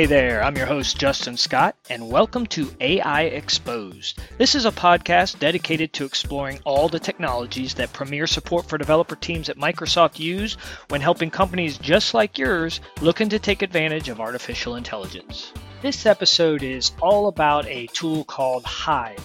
Hey 0.00 0.06
there, 0.06 0.42
I'm 0.42 0.56
your 0.56 0.64
host, 0.64 0.96
Justin 0.96 1.36
Scott, 1.36 1.76
and 1.90 2.08
welcome 2.08 2.46
to 2.46 2.74
AI 2.80 3.24
Exposed. 3.24 4.18
This 4.38 4.54
is 4.54 4.64
a 4.64 4.72
podcast 4.72 5.38
dedicated 5.38 5.92
to 5.92 6.06
exploring 6.06 6.58
all 6.64 6.88
the 6.88 6.98
technologies 6.98 7.74
that 7.74 7.92
premier 7.92 8.26
support 8.26 8.66
for 8.66 8.78
developer 8.78 9.14
teams 9.14 9.50
at 9.50 9.58
Microsoft 9.58 10.18
use 10.18 10.54
when 10.88 11.02
helping 11.02 11.30
companies 11.30 11.76
just 11.76 12.14
like 12.14 12.38
yours 12.38 12.80
looking 13.02 13.28
to 13.28 13.38
take 13.38 13.60
advantage 13.60 14.08
of 14.08 14.22
artificial 14.22 14.76
intelligence. 14.76 15.52
This 15.82 16.06
episode 16.06 16.62
is 16.62 16.92
all 17.02 17.28
about 17.28 17.66
a 17.66 17.86
tool 17.88 18.24
called 18.24 18.64
Hive. 18.64 19.22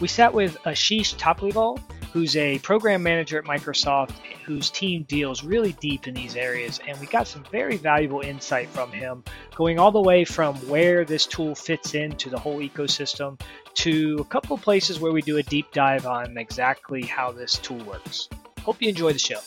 We 0.00 0.08
sat 0.08 0.34
with 0.34 0.56
Ashish 0.64 1.14
Thapliyal, 1.14 1.80
who's 2.12 2.36
a 2.36 2.58
program 2.60 3.02
manager 3.02 3.38
at 3.38 3.44
Microsoft 3.44 4.12
whose 4.44 4.70
team 4.70 5.02
deals 5.04 5.42
really 5.44 5.72
deep 5.74 6.06
in 6.06 6.14
these 6.14 6.36
areas. 6.36 6.80
And 6.86 6.98
we 7.00 7.06
got 7.06 7.26
some 7.26 7.44
very 7.50 7.76
valuable 7.76 8.20
insight 8.20 8.68
from 8.68 8.90
him, 8.92 9.24
going 9.54 9.78
all 9.78 9.90
the 9.90 10.00
way 10.00 10.24
from 10.24 10.54
where 10.68 11.04
this 11.04 11.26
tool 11.26 11.54
fits 11.54 11.94
into 11.94 12.30
the 12.30 12.38
whole 12.38 12.60
ecosystem 12.60 13.40
to 13.74 14.18
a 14.20 14.24
couple 14.24 14.54
of 14.54 14.62
places 14.62 15.00
where 15.00 15.12
we 15.12 15.22
do 15.22 15.36
a 15.36 15.42
deep 15.42 15.70
dive 15.72 16.06
on 16.06 16.36
exactly 16.38 17.02
how 17.02 17.32
this 17.32 17.58
tool 17.58 17.82
works. 17.84 18.28
Hope 18.62 18.80
you 18.80 18.88
enjoy 18.88 19.12
the 19.12 19.18
show. 19.18 19.40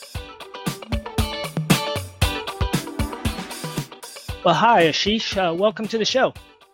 Well, 4.42 4.54
hi, 4.54 4.84
Ashish. 4.84 5.36
Uh, 5.36 5.52
welcome 5.54 5.86
to 5.88 5.98
the 5.98 6.06
show. 6.06 6.32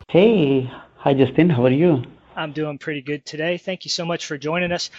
Hey, 0.08 0.70
hi, 0.98 1.14
Justin. 1.14 1.50
How 1.50 1.64
are 1.64 1.70
you? 1.70 2.04
I'm 2.36 2.52
doing 2.52 2.78
pretty 2.78 3.00
good 3.00 3.24
today. 3.24 3.58
Thank 3.58 3.84
you 3.84 3.90
so 3.90 4.04
much 4.04 4.26
for 4.26 4.38
joining 4.38 4.70
us. 4.70 4.90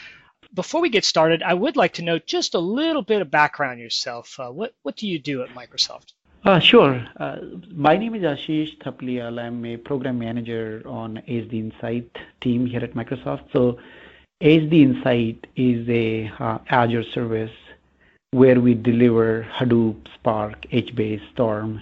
Before 0.54 0.82
we 0.82 0.90
get 0.90 1.06
started, 1.06 1.44
I 1.44 1.54
would 1.54 1.76
like 1.76 1.94
to 1.94 2.02
know 2.02 2.20
just 2.20 2.56
a 2.56 2.60
little 2.60 3.02
bit 3.02 3.22
of 3.22 3.30
background 3.30 3.80
yourself. 3.80 4.40
Uh, 4.40 4.50
what 4.50 4.74
what 4.84 4.96
do 4.96 5.08
you 5.08 5.20
do 5.20 5.44
at 5.44 5.50
Microsoft? 5.50 6.14
Uh, 6.44 6.60
sure. 6.60 7.06
Uh, 7.18 7.38
my 7.74 7.98
name 7.98 8.16
is 8.16 8.22
Ashish 8.22 8.78
Thapliyal. 8.80 9.40
I'm 9.40 9.66
a 9.66 9.78
program 9.78 10.20
manager 10.20 10.82
on 10.86 11.22
HD 11.28 11.54
Insight 11.54 12.10
team 12.42 12.66
here 12.66 12.84
at 12.84 12.94
Microsoft. 12.94 13.52
So 13.52 13.80
HD 14.42 14.84
Insight 14.84 15.48
is 15.56 15.88
a 15.90 16.32
uh, 16.40 16.60
Azure 16.70 17.04
service 17.04 17.52
where 18.32 18.62
we 18.62 18.76
deliver 18.76 19.48
Hadoop, 19.58 20.08
Spark, 20.14 20.62
HBase, 20.72 21.22
Storm, 21.34 21.82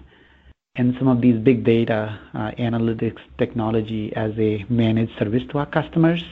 and 0.75 0.95
some 0.97 1.07
of 1.07 1.22
these 1.22 1.38
big 1.38 1.63
data 1.63 2.19
uh, 2.33 2.52
analytics 2.57 3.22
technology 3.38 4.13
as 4.16 4.31
a 4.38 4.66
managed 4.69 5.17
service 5.19 5.44
to 5.52 5.59
our 5.59 5.66
customers. 5.66 6.23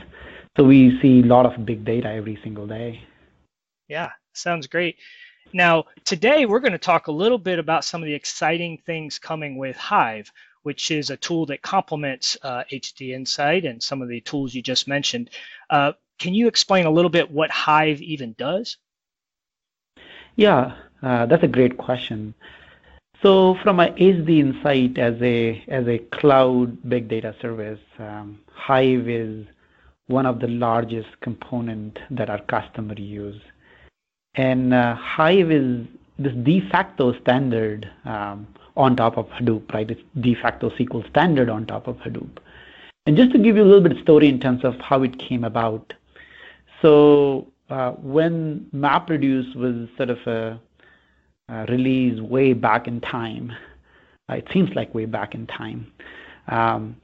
So 0.56 0.64
we 0.64 1.00
see 1.02 1.22
a 1.22 1.26
lot 1.26 1.46
of 1.48 1.66
big 1.66 1.84
data 1.84 2.10
every 2.10 2.40
single 2.44 2.68
day. 2.68 3.02
Yeah, 3.88 4.12
sounds 4.34 4.68
great. 4.68 4.98
Now, 5.52 5.86
today 6.06 6.46
we're 6.46 6.60
going 6.60 6.74
to 6.74 6.78
talk 6.78 7.08
a 7.08 7.12
little 7.12 7.40
bit 7.40 7.58
about 7.58 7.86
some 7.86 8.02
of 8.02 8.06
the 8.06 8.14
exciting 8.14 8.78
things 8.86 9.18
coming 9.18 9.58
with 9.58 9.76
Hive, 9.76 10.32
which 10.62 10.92
is 10.92 11.10
a 11.10 11.18
tool 11.18 11.48
that 11.48 11.62
complements 11.64 12.38
uh, 12.44 12.64
HD 12.72 13.14
Insight 13.14 13.66
and 13.66 13.82
some 13.82 14.02
of 14.02 14.10
the 14.10 14.22
tools 14.22 14.54
you 14.54 14.62
just 14.62 14.88
mentioned. 14.88 15.32
Uh, 15.70 15.94
can 16.20 16.36
you 16.36 16.48
explain 16.48 16.86
a 16.86 16.92
little 16.92 17.10
bit 17.10 17.32
what 17.32 17.50
Hive 17.50 18.02
even 18.02 18.36
does? 18.38 18.78
Yeah, 20.36 20.76
uh, 21.02 21.26
that's 21.26 21.44
a 21.44 21.48
great 21.48 21.78
question. 21.78 22.34
So 23.22 23.56
from 23.64 23.80
a 23.80 23.88
HD 23.90 24.40
Insight 24.40 24.98
as 24.98 25.22
a 25.22 25.64
as 25.68 25.88
a 25.88 26.00
cloud 26.00 26.90
big 26.90 27.08
data 27.08 27.36
service, 27.42 27.80
um, 27.98 28.40
Hive 28.52 29.08
is 29.08 29.46
one 30.08 30.26
of 30.26 30.40
the 30.40 30.48
largest 30.48 31.10
component 31.22 32.00
that 32.12 32.30
our 32.30 32.42
customer 32.42 32.96
use. 32.96 33.42
And 34.36 34.74
uh, 34.74 34.96
Hive 34.96 35.52
is 35.52 35.86
this 36.20 36.34
de 36.44 36.62
facto 36.70 37.20
standard 37.22 37.90
um, 38.06 38.48
on 38.76 38.96
top 38.96 39.18
of 39.18 39.28
Hadoop, 39.28 39.72
right? 39.74 39.90
It's 39.90 40.02
de 40.20 40.36
facto 40.36 40.70
SQL 40.72 41.08
standard 41.10 41.50
on 41.50 41.66
top 41.66 41.88
of 41.88 41.98
Hadoop. 41.98 42.38
And 43.06 43.18
just 43.18 43.32
to 43.34 43.38
give 43.38 43.56
you 43.58 43.64
a 43.64 43.66
little 43.66 43.82
bit 43.82 43.92
of 43.92 44.00
story 44.00 44.30
in 44.30 44.40
terms 44.40 44.64
of 44.64 44.80
how 44.80 45.04
it 45.04 45.20
came 45.20 45.44
about. 45.44 45.94
So 46.82 47.48
uh, 47.70 47.92
when 47.92 48.68
MapReduce 48.74 49.56
was 49.56 49.90
sort 49.98 50.10
of 50.10 50.20
a, 50.26 50.60
a 51.50 51.66
release 51.66 52.20
way 52.22 52.54
back 52.54 52.88
in 52.88 53.02
time, 53.02 53.52
uh, 54.30 54.36
it 54.36 54.48
seems 54.54 54.74
like 54.76 54.94
way 54.96 55.06
back 55.06 55.36
in 55.36 55.48
time, 55.48 55.92
um, 56.48 56.96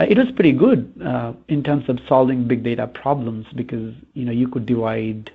it 0.00 0.18
was 0.18 0.30
pretty 0.32 0.52
good 0.52 0.92
uh, 1.04 1.32
in 1.48 1.62
terms 1.62 1.88
of 1.88 1.98
solving 2.06 2.46
big 2.46 2.62
data 2.62 2.86
problems 2.86 3.46
because 3.54 3.94
you 4.14 4.24
know 4.24 4.32
you 4.32 4.48
could 4.48 4.66
divide 4.66 5.30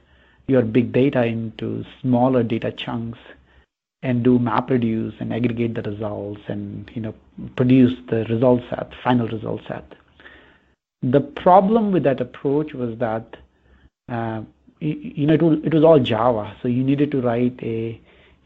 your 0.48 0.62
big 0.62 0.92
data 0.92 1.26
into 1.26 1.84
smaller 2.02 2.44
data 2.44 2.72
chunks 2.72 3.20
and 4.04 4.24
do 4.24 4.38
map 4.40 4.70
reduce 4.70 5.14
and 5.20 5.34
aggregate 5.34 5.76
the 5.76 5.82
results 5.84 6.42
and 6.48 6.90
you 6.94 7.02
know 7.02 7.14
produce 7.56 7.98
the 8.10 8.26
result 8.26 8.62
set, 8.70 8.92
final 9.04 9.28
result 9.28 9.62
set. 9.68 9.94
The 11.02 11.22
problem 11.22 11.92
with 11.92 12.04
that 12.04 12.22
approach 12.22 12.74
was 12.74 12.98
that 13.00 13.38
uh, 14.10 14.42
you, 14.80 14.94
you, 15.16 15.26
know 15.26 15.34
it 15.34 15.42
was, 15.42 15.60
it 15.64 15.74
was 15.74 15.84
all 15.84 16.00
Java, 16.00 16.56
so 16.62 16.68
you 16.68 16.84
needed 16.84 17.12
to 17.12 17.22
write 17.22 17.60
a 17.64 18.00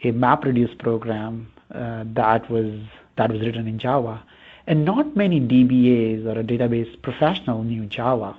a 0.03 0.12
map 0.12 0.46
reduce 0.46 0.74
program 0.76 1.47
uh, 1.74 2.03
that 2.14 2.50
was 2.50 2.80
that 3.18 3.32
was 3.32 3.42
written 3.42 3.68
in 3.68 3.80
Java 3.80 4.24
and 4.68 4.86
not 4.86 5.16
many 5.16 5.40
DBAs 5.40 6.26
or 6.26 6.40
a 6.40 6.44
database 6.44 7.02
professional 7.02 7.64
knew 7.64 7.86
Java. 7.86 8.36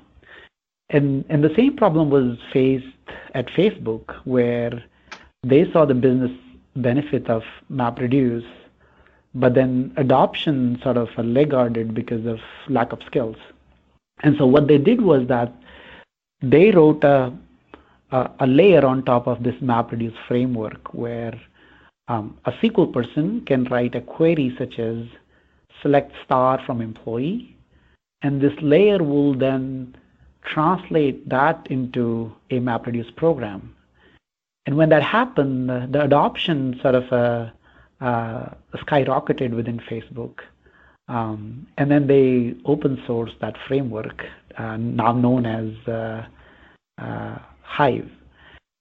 And, 0.91 1.25
and 1.29 1.43
the 1.43 1.55
same 1.55 1.77
problem 1.77 2.11
was 2.11 2.39
faced 2.53 2.87
at 3.35 3.49
Facebook, 3.49 4.17
where 4.25 4.85
they 5.43 5.71
saw 5.73 5.85
the 5.85 5.95
business 5.95 6.33
benefit 6.77 7.29
of 7.29 7.43
MapReduce, 7.71 8.47
but 9.35 9.55
then 9.55 9.93
adoption 9.97 10.79
sort 10.83 10.97
of 10.97 11.09
laggarded 11.19 11.95
because 11.95 12.25
of 12.27 12.39
lack 12.69 12.93
of 12.93 13.01
skills. 13.05 13.37
And 14.23 14.37
so 14.39 14.47
what 14.47 14.69
they 14.69 14.79
did 14.79 15.03
was 15.03 15.27
that 15.29 15.53
they 16.41 16.71
wrote 16.71 17.05
a, 17.05 17.33
a, 18.13 18.31
a 18.41 18.47
layer 18.47 18.85
on 18.85 19.05
top 19.05 19.27
of 19.27 19.43
this 19.43 19.55
MapReduce 19.57 20.17
framework 20.27 20.95
where 20.95 21.39
um, 22.09 22.39
a 22.45 22.53
SQL 22.53 22.93
person 22.93 23.43
can 23.43 23.65
write 23.65 23.95
a 23.95 24.01
query 24.01 24.55
such 24.59 24.79
as 24.79 25.05
select 25.83 26.13
star 26.25 26.61
from 26.65 26.81
employee, 26.81 27.57
and 28.23 28.41
this 28.41 28.55
layer 28.61 29.03
will 29.03 29.35
then 29.35 29.95
translate 30.43 31.29
that 31.29 31.67
into 31.71 32.33
a 32.51 32.61
MapReduce 32.61 33.15
program. 33.17 33.75
And 34.67 34.77
when 34.77 34.89
that 34.89 35.03
happened, 35.03 35.69
the 35.93 36.03
adoption 36.03 36.79
sort 36.83 36.95
of 36.95 37.13
uh, 37.13 37.51
uh, 38.01 38.51
skyrocketed 38.75 39.55
within 39.55 39.79
Facebook. 39.79 40.41
Um, 41.09 41.67
and 41.79 41.91
then 41.91 42.07
they 42.09 42.55
open 42.65 42.97
sourced 43.07 43.39
that 43.41 43.57
framework, 43.69 44.25
uh, 44.59 44.77
now 44.77 45.13
known 45.13 45.47
as 45.47 45.89
uh, 45.89 46.27
uh, 46.99 47.39
Hive. 47.63 48.11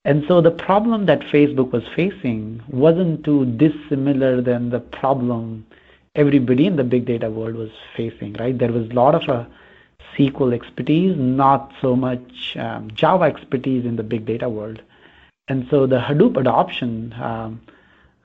And 0.06 0.24
so 0.28 0.42
the 0.42 0.52
problem 0.52 1.06
that 1.08 1.20
Facebook 1.22 1.72
was 1.72 1.84
facing 1.96 2.62
wasn't 2.68 3.24
too 3.24 3.46
dissimilar 3.58 4.42
than 4.42 4.70
the 4.70 4.80
problem 4.80 5.66
everybody 6.16 6.66
in 6.66 6.76
the 6.76 6.84
big 6.84 7.06
data 7.06 7.30
world 7.30 7.56
was 7.56 7.72
facing, 7.96 8.34
right? 8.34 8.58
There 8.58 8.72
was 8.72 8.90
a 8.90 8.94
lot 8.94 9.16
of 9.16 9.30
uh, 9.30 9.46
SQL 10.18 10.54
expertise, 10.54 11.16
not 11.18 11.74
so 11.82 11.96
much 11.96 12.56
um, 12.58 12.90
Java 12.92 13.26
expertise 13.26 13.86
in 13.86 13.98
the 13.98 14.04
big 14.04 14.26
data 14.26 14.50
world. 14.50 14.82
And 15.48 15.68
so 15.70 15.86
the 15.86 16.00
Hadoop 16.00 16.38
adoption 16.38 17.14
um, 17.22 17.62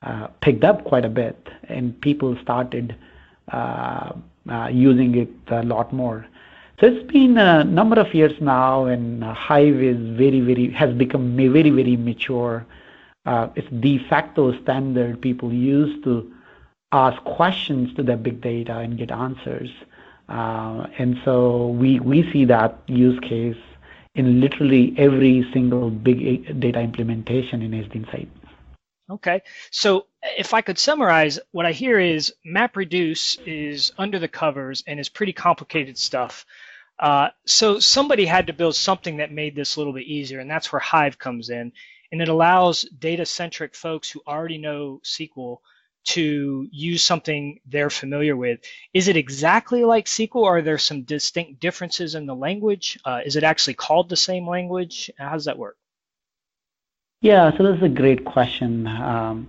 uh, 0.01 0.27
picked 0.41 0.63
up 0.63 0.85
quite 0.85 1.05
a 1.05 1.09
bit, 1.09 1.49
and 1.65 1.99
people 2.01 2.37
started 2.41 2.95
uh, 3.51 4.13
uh 4.49 4.69
using 4.71 5.15
it 5.15 5.29
a 5.47 5.61
lot 5.61 5.93
more. 5.93 6.25
So 6.79 6.87
it's 6.87 7.11
been 7.11 7.37
a 7.37 7.63
number 7.63 7.99
of 7.99 8.11
years 8.15 8.33
now, 8.41 8.85
and 8.85 9.23
Hive 9.23 9.83
is 9.83 9.99
very, 10.17 10.39
very 10.39 10.71
has 10.71 10.95
become 10.95 11.35
very, 11.35 11.69
very 11.69 11.95
mature. 11.95 12.65
Uh, 13.27 13.49
it's 13.55 13.69
de 13.69 13.99
facto 14.09 14.59
standard 14.63 15.21
people 15.21 15.53
use 15.53 16.03
to 16.05 16.33
ask 16.91 17.21
questions 17.23 17.93
to 17.95 18.03
the 18.03 18.15
big 18.15 18.41
data 18.41 18.77
and 18.79 18.97
get 18.97 19.11
answers. 19.11 19.69
Uh, 20.29 20.87
and 20.97 21.17
so 21.25 21.67
we, 21.67 21.99
we 21.99 22.29
see 22.31 22.45
that 22.45 22.79
use 22.87 23.19
case 23.21 23.57
in 24.15 24.41
literally 24.41 24.93
every 24.97 25.47
single 25.53 25.89
big 25.89 26.59
data 26.59 26.79
implementation 26.79 27.61
in 27.61 27.71
HD 27.71 27.95
Insight. 27.95 28.29
Okay, 29.09 29.41
so 29.71 30.07
if 30.37 30.53
I 30.53 30.61
could 30.61 30.79
summarize, 30.79 31.37
what 31.51 31.65
I 31.65 31.73
hear 31.73 31.99
is 31.99 32.33
MapReduce 32.45 33.39
is 33.45 33.91
under 33.97 34.19
the 34.19 34.27
covers 34.27 34.83
and 34.87 34.99
is 34.99 35.09
pretty 35.09 35.33
complicated 35.33 35.97
stuff. 35.97 36.45
Uh, 36.99 37.29
so 37.45 37.79
somebody 37.79 38.25
had 38.25 38.47
to 38.47 38.53
build 38.53 38.75
something 38.75 39.17
that 39.17 39.31
made 39.31 39.55
this 39.55 39.75
a 39.75 39.79
little 39.79 39.91
bit 39.91 40.05
easier, 40.05 40.39
and 40.39 40.49
that's 40.49 40.71
where 40.71 40.79
Hive 40.79 41.17
comes 41.17 41.49
in. 41.49 41.73
And 42.11 42.21
it 42.21 42.29
allows 42.29 42.83
data-centric 42.99 43.75
folks 43.75 44.09
who 44.09 44.21
already 44.27 44.57
know 44.57 45.01
SQL 45.03 45.57
to 46.03 46.67
use 46.71 47.05
something 47.05 47.59
they're 47.65 47.89
familiar 47.89 48.35
with. 48.35 48.59
Is 48.93 49.07
it 49.07 49.17
exactly 49.17 49.85
like 49.85 50.05
SQL, 50.05 50.45
are 50.45 50.61
there 50.61 50.77
some 50.77 51.03
distinct 51.03 51.59
differences 51.59 52.15
in 52.15 52.25
the 52.25 52.35
language? 52.35 52.99
Uh, 53.05 53.21
is 53.25 53.35
it 53.35 53.43
actually 53.43 53.75
called 53.75 54.09
the 54.09 54.15
same 54.15 54.47
language? 54.47 55.09
How 55.17 55.33
does 55.33 55.45
that 55.45 55.57
work? 55.57 55.77
Yeah, 57.21 57.55
so 57.55 57.63
that's 57.63 57.83
a 57.83 57.89
great 57.89 58.25
question. 58.25 58.87
Um, 58.87 59.47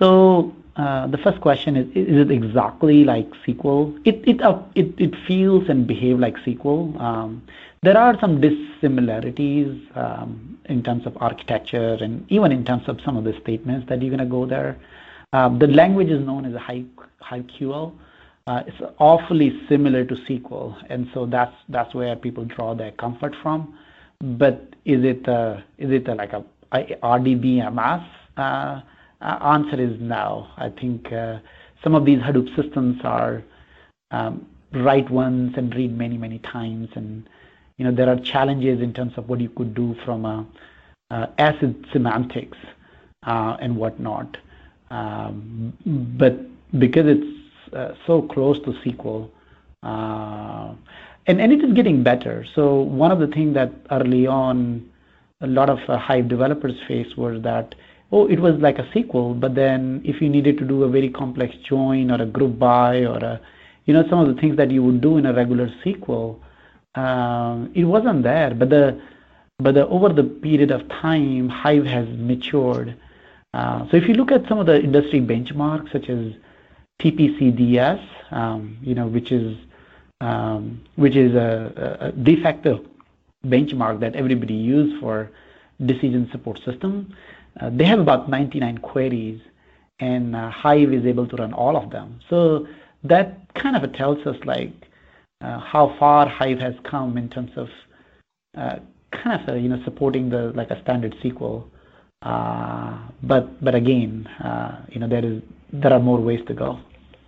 So 0.00 0.54
uh, 0.76 1.06
the 1.08 1.18
first 1.18 1.40
question 1.42 1.76
is: 1.76 1.86
Is 1.94 2.16
it 2.24 2.30
exactly 2.30 3.04
like 3.04 3.28
SQL? 3.46 4.00
It 4.04 4.16
it 4.26 4.40
uh, 4.40 4.58
it 4.74 4.94
it 4.98 5.14
feels 5.26 5.68
and 5.68 5.86
behaves 5.86 6.18
like 6.18 6.36
SQL. 6.38 6.98
Um, 6.98 7.42
there 7.82 7.98
are 7.98 8.18
some 8.18 8.40
dissimilarities 8.40 9.70
um, 9.94 10.58
in 10.66 10.82
terms 10.82 11.06
of 11.06 11.16
architecture 11.20 11.98
and 12.00 12.24
even 12.30 12.50
in 12.52 12.64
terms 12.64 12.88
of 12.88 13.00
some 13.04 13.16
of 13.16 13.24
the 13.24 13.34
statements 13.42 13.88
that 13.88 14.02
you're 14.02 14.16
to 14.16 14.24
go 14.24 14.46
there. 14.46 14.78
Um, 15.32 15.58
the 15.58 15.66
language 15.68 16.08
is 16.08 16.24
known 16.24 16.44
as 16.44 16.54
a 16.54 16.58
high 16.58 16.84
HiveQL. 17.22 17.92
Uh, 18.46 18.62
it's 18.66 18.80
awfully 18.98 19.60
similar 19.68 20.04
to 20.04 20.14
SQL, 20.14 20.74
and 20.88 21.08
so 21.14 21.26
that's 21.26 21.54
that's 21.68 21.94
where 21.94 22.16
people 22.16 22.44
draw 22.44 22.74
their 22.74 22.90
comfort 22.92 23.36
from. 23.42 23.78
But 24.18 24.74
is 24.84 25.04
it 25.04 25.28
uh, 25.28 25.60
is 25.78 25.90
it 25.90 26.08
like 26.08 26.32
a 26.32 26.44
RDBMS? 26.72 28.06
Uh, 28.36 28.80
answer 29.20 29.80
is 29.80 30.00
no. 30.00 30.48
I 30.56 30.70
think 30.70 31.12
uh, 31.12 31.38
some 31.84 31.94
of 31.94 32.04
these 32.04 32.18
Hadoop 32.18 32.54
systems 32.56 33.00
are 33.04 33.42
um, 34.10 34.46
write 34.72 35.10
once 35.10 35.54
and 35.56 35.74
read 35.74 35.96
many 35.96 36.16
many 36.16 36.38
times, 36.40 36.88
and 36.94 37.28
you 37.76 37.84
know 37.84 37.92
there 37.92 38.08
are 38.08 38.18
challenges 38.18 38.80
in 38.80 38.92
terms 38.92 39.12
of 39.16 39.28
what 39.28 39.40
you 39.40 39.50
could 39.50 39.74
do 39.74 39.94
from 40.04 40.24
a, 40.24 40.46
uh, 41.10 41.26
ACID 41.38 41.86
semantics 41.92 42.58
uh, 43.24 43.56
and 43.60 43.76
whatnot. 43.76 44.36
Um, 44.90 45.72
but 46.18 46.34
because 46.78 47.06
it's 47.06 47.74
uh, 47.74 47.94
so 48.06 48.22
close 48.22 48.58
to 48.64 48.72
SQL, 48.84 49.30
uh, 49.82 50.74
and, 51.26 51.40
and 51.40 51.52
it 51.52 51.62
is 51.62 51.72
getting 51.74 52.02
better. 52.02 52.44
So 52.54 52.80
one 52.80 53.12
of 53.12 53.20
the 53.20 53.28
things 53.28 53.54
that 53.54 53.72
early 53.90 54.26
on 54.26 54.90
a 55.40 55.46
lot 55.46 55.70
of 55.70 55.78
uh, 55.88 55.96
Hive 55.96 56.28
developers 56.28 56.74
faced 56.86 57.16
was 57.16 57.42
that, 57.42 57.74
oh, 58.12 58.26
it 58.28 58.40
was 58.40 58.56
like 58.60 58.78
a 58.78 58.82
SQL, 58.94 59.38
but 59.38 59.54
then 59.54 60.02
if 60.04 60.20
you 60.20 60.28
needed 60.28 60.58
to 60.58 60.64
do 60.64 60.82
a 60.84 60.88
very 60.88 61.08
complex 61.08 61.54
join 61.68 62.10
or 62.10 62.20
a 62.20 62.26
group 62.26 62.58
by 62.58 63.04
or 63.04 63.18
a, 63.18 63.40
you 63.86 63.94
know, 63.94 64.04
some 64.10 64.18
of 64.18 64.34
the 64.34 64.40
things 64.40 64.56
that 64.56 64.70
you 64.70 64.82
would 64.82 65.00
do 65.00 65.16
in 65.18 65.26
a 65.26 65.32
regular 65.32 65.68
SQL, 65.84 66.38
um, 66.96 67.70
it 67.74 67.84
wasn't 67.84 68.22
there. 68.22 68.54
But 68.54 68.70
the 68.70 69.00
but 69.58 69.74
the, 69.74 69.86
over 69.88 70.08
the 70.08 70.24
period 70.24 70.70
of 70.70 70.88
time, 70.88 71.48
Hive 71.48 71.84
has 71.84 72.08
matured. 72.08 72.96
Uh, 73.52 73.88
so 73.90 73.96
if 73.96 74.06
you 74.08 74.14
look 74.14 74.30
at 74.30 74.46
some 74.48 74.58
of 74.58 74.66
the 74.66 74.80
industry 74.80 75.20
benchmarks, 75.20 75.90
such 75.92 76.08
as 76.08 76.32
TPCDS, 77.00 78.32
um, 78.32 78.78
you 78.82 78.94
know, 78.94 79.06
which 79.06 79.32
is 79.32 79.56
um, 80.20 80.80
which 80.96 81.16
is 81.16 81.34
a, 81.34 81.98
a, 82.00 82.12
de 82.12 82.36
facto 82.42 82.84
benchmark 83.46 84.00
that 84.00 84.14
everybody 84.14 84.54
use 84.54 84.98
for 85.00 85.30
decision 85.86 86.28
support 86.30 86.60
system. 86.62 87.14
Uh, 87.58 87.70
they 87.72 87.84
have 87.84 87.98
about 87.98 88.28
99 88.28 88.78
queries, 88.78 89.40
and 89.98 90.36
uh, 90.36 90.50
Hive 90.50 90.92
is 90.92 91.06
able 91.06 91.26
to 91.26 91.36
run 91.36 91.54
all 91.54 91.76
of 91.76 91.90
them. 91.90 92.20
So 92.28 92.66
that 93.02 93.52
kind 93.54 93.76
of 93.76 93.92
tells 93.94 94.26
us 94.26 94.36
like 94.44 94.72
uh, 95.40 95.58
how 95.58 95.96
far 95.98 96.28
Hive 96.28 96.58
has 96.58 96.74
come 96.84 97.16
in 97.16 97.28
terms 97.30 97.52
of 97.56 97.68
uh, 98.56 98.76
kind 99.12 99.40
of 99.40 99.48
uh, 99.48 99.54
you 99.54 99.68
know 99.68 99.82
supporting 99.84 100.28
the 100.28 100.52
like 100.54 100.70
a 100.70 100.80
standard 100.82 101.16
SQL. 101.22 101.64
Uh, 102.22 102.98
but 103.22 103.62
but 103.64 103.74
again, 103.74 104.28
you 104.90 105.00
know 105.00 105.08
there 105.08 105.24
is 105.24 105.42
there 105.72 105.92
are 105.92 106.00
more 106.00 106.20
ways 106.20 106.40
to 106.46 106.54
go. 106.54 106.80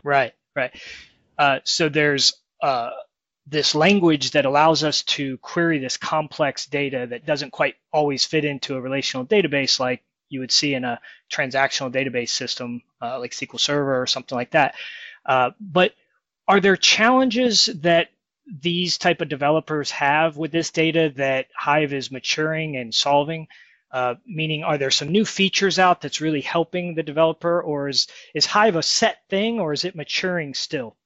Right, 0.04 0.32
right. 0.56 0.72
so 1.64 1.88
there's 1.88 2.34
uh, 2.62 2.90
this 3.46 3.74
language 3.74 4.30
that 4.32 4.44
allows 4.44 4.84
us 4.84 5.02
to 5.02 5.36
query 5.38 5.78
this 5.78 5.96
complex 5.96 6.66
data 6.66 7.06
that 7.10 7.26
doesn't 7.26 7.50
quite 7.50 7.74
always 7.92 8.24
fit 8.24 8.44
into 8.44 8.76
a 8.76 8.80
relational 8.80 9.26
database 9.26 9.80
like 9.80 10.02
you 10.28 10.40
would 10.40 10.52
see 10.52 10.74
in 10.74 10.84
a 10.84 11.00
transactional 11.30 11.92
database 11.92 12.30
system 12.30 12.82
uh, 13.02 13.18
like 13.18 13.32
SQL 13.32 13.60
Server 13.60 14.00
or 14.00 14.06
something 14.06 14.36
like 14.36 14.52
that. 14.52 14.74
Uh, 15.26 15.50
but 15.60 15.92
are 16.48 16.60
there 16.60 16.76
challenges 16.76 17.66
that 17.66 18.08
these 18.60 18.98
type 18.98 19.20
of 19.20 19.28
developers 19.28 19.90
have 19.90 20.36
with 20.36 20.52
this 20.52 20.70
data 20.70 21.12
that 21.16 21.46
Hive 21.56 21.92
is 21.92 22.10
maturing 22.10 22.76
and 22.76 22.94
solving? 22.94 23.48
Uh, 23.92 24.14
meaning, 24.26 24.64
are 24.64 24.78
there 24.78 24.90
some 24.90 25.08
new 25.08 25.24
features 25.24 25.78
out 25.78 26.00
that's 26.00 26.20
really 26.20 26.40
helping 26.40 26.94
the 26.94 27.02
developer, 27.02 27.60
or 27.60 27.88
is 27.88 28.06
is 28.34 28.46
Hive 28.46 28.76
a 28.76 28.82
set 28.82 29.18
thing, 29.28 29.60
or 29.60 29.72
is 29.72 29.84
it 29.84 29.94
maturing 29.94 30.54
still? 30.54 30.96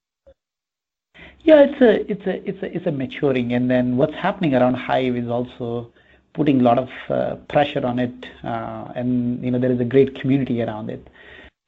Yeah, 1.43 1.63
it's 1.63 1.81
a 1.81 2.11
it's 2.11 2.25
a 2.25 2.49
it's 2.49 2.63
a 2.63 2.75
it's 2.75 2.87
a 2.87 2.91
maturing, 2.91 3.53
and 3.53 3.69
then 3.69 3.97
what's 3.97 4.15
happening 4.15 4.55
around 4.55 4.75
Hive 4.75 5.15
is 5.15 5.29
also 5.29 5.91
putting 6.33 6.61
a 6.61 6.63
lot 6.63 6.77
of 6.77 6.89
uh, 7.09 7.35
pressure 7.47 7.85
on 7.85 7.99
it, 7.99 8.25
uh, 8.43 8.91
and 8.95 9.43
you 9.43 9.51
know 9.51 9.59
there 9.59 9.71
is 9.71 9.79
a 9.79 9.85
great 9.85 10.15
community 10.19 10.61
around 10.61 10.89
it. 10.89 11.07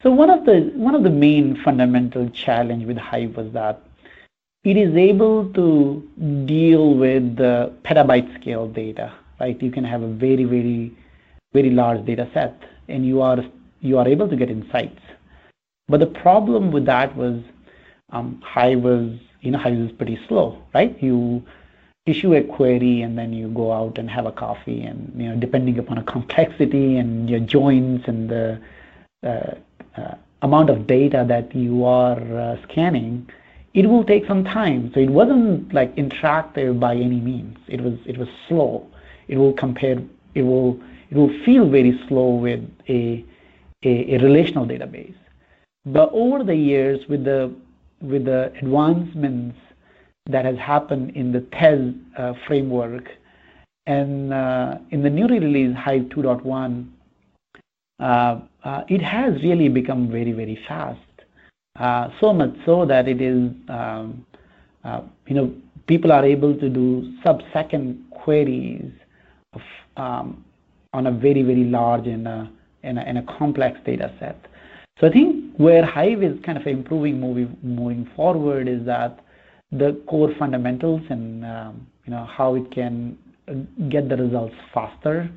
So 0.01 0.11
one 0.11 0.29
of 0.29 0.45
the 0.45 0.71
one 0.75 0.95
of 0.95 1.03
the 1.03 1.09
main 1.09 1.61
fundamental 1.63 2.29
challenge 2.29 2.85
with 2.85 2.97
Hive 2.97 3.35
was 3.35 3.51
that 3.53 3.81
it 4.63 4.77
is 4.77 4.95
able 4.95 5.51
to 5.53 5.65
deal 6.45 6.93
with 6.93 7.35
the 7.35 7.73
petabyte 7.83 8.33
scale 8.39 8.67
data, 8.67 9.11
right? 9.39 9.61
You 9.61 9.71
can 9.71 9.83
have 9.83 10.01
a 10.01 10.07
very 10.07 10.45
very 10.45 10.95
very 11.53 11.69
large 11.69 12.05
data 12.05 12.29
set, 12.33 12.61
and 12.87 13.05
you 13.05 13.21
are 13.21 13.43
you 13.81 13.97
are 13.97 14.07
able 14.07 14.27
to 14.27 14.35
get 14.35 14.49
insights. 14.49 15.01
But 15.87 15.99
the 15.99 16.07
problem 16.07 16.71
with 16.71 16.85
that 16.85 17.15
was 17.15 17.41
um, 18.11 18.41
Hive 18.43 18.81
was 18.81 19.17
you 19.41 19.51
know, 19.51 19.57
Hive 19.57 19.73
is 19.73 19.91
pretty 19.91 20.19
slow, 20.27 20.61
right? 20.73 21.01
You 21.01 21.43
issue 22.05 22.33
a 22.33 22.41
query 22.43 23.01
and 23.01 23.17
then 23.17 23.33
you 23.33 23.49
go 23.49 23.71
out 23.71 23.97
and 23.97 24.09
have 24.09 24.25
a 24.25 24.31
coffee 24.31 24.81
and, 24.81 25.13
you 25.15 25.29
know, 25.29 25.35
depending 25.35 25.77
upon 25.77 25.97
a 25.97 26.03
complexity 26.15 26.97
and 26.97 27.29
your 27.29 27.39
joins 27.39 28.03
and 28.07 28.29
the 28.29 28.61
uh, 29.23 29.53
uh, 29.97 30.15
amount 30.41 30.69
of 30.69 30.87
data 30.87 31.25
that 31.27 31.53
you 31.55 31.85
are 31.85 32.19
uh, 32.37 32.57
scanning, 32.63 33.29
it 33.73 33.87
will 33.87 34.03
take 34.03 34.25
some 34.25 34.43
time. 34.43 34.91
So 34.93 34.99
it 34.99 35.09
wasn't 35.09 35.73
like 35.73 35.95
interactive 35.95 36.79
by 36.79 36.95
any 36.95 37.19
means. 37.19 37.57
It 37.67 37.81
was 37.81 37.93
it 38.05 38.17
was 38.17 38.27
slow. 38.47 38.87
It 39.27 39.37
will 39.37 39.53
compare. 39.53 40.01
It 40.39 40.43
will 40.43 40.79
it 41.11 41.15
will 41.15 41.33
feel 41.45 41.69
very 41.69 41.93
slow 42.07 42.29
with 42.45 42.63
a 42.87 43.25
a, 43.83 43.93
a 44.15 44.17
relational 44.27 44.65
database. 44.65 45.19
But 45.85 46.09
over 46.11 46.43
the 46.43 46.55
years, 46.55 46.99
with 47.07 47.23
the 47.23 47.53
with 48.01 48.25
the 48.25 48.51
advancements 48.61 49.57
that 50.29 50.45
has 50.45 50.57
happened 50.57 51.11
in 51.15 51.31
the 51.31 51.41
Tez 51.41 51.93
uh, 52.17 52.33
framework. 52.47 53.09
And 53.87 54.31
uh, 54.31 54.77
in 54.91 55.01
the 55.01 55.09
newly 55.09 55.39
released 55.39 55.75
Hive 55.75 56.03
2.1, 56.03 56.87
uh, 57.99 58.39
uh, 58.63 58.83
it 58.87 59.01
has 59.01 59.33
really 59.41 59.67
become 59.67 60.09
very, 60.09 60.31
very 60.31 60.59
fast. 60.67 60.99
Uh, 61.79 62.09
so 62.19 62.31
much 62.33 62.53
so 62.65 62.85
that 62.85 63.07
it 63.07 63.21
is, 63.21 63.51
um, 63.69 64.25
uh, 64.83 65.01
you 65.27 65.35
know, 65.35 65.53
people 65.87 66.11
are 66.11 66.23
able 66.23 66.53
to 66.55 66.69
do 66.69 67.11
sub-second 67.23 68.05
queries 68.11 68.91
of, 69.53 69.61
on 69.99 71.07
a 71.07 71.11
very, 71.11 71.43
very 71.43 71.65
large 71.65 72.07
and 72.07 72.27
a, 72.27 72.49
and 72.83 73.17
a, 73.17 73.23
complex 73.37 73.77
data 73.85 74.13
set. 74.19 74.39
So 74.99 75.07
I 75.07 75.11
think 75.11 75.55
where 75.57 75.85
Hive 75.85 76.23
is 76.23 76.37
kind 76.45 76.57
of 76.57 76.65
improving 76.67 77.19
moving 77.19 78.09
forward 78.15 78.67
is 78.67 78.85
that 78.85 79.19
the 79.71 80.01
core 80.07 80.33
fundamentals 80.39 81.01
and 81.09 81.45
um, 81.45 81.87
you 82.05 82.11
know 82.11 82.25
how 82.25 82.55
it 82.55 82.71
can 82.71 83.17
uh, 83.47 83.53
get 83.89 84.09
the 84.09 84.17
results 84.17 84.55
faster. 84.73 85.29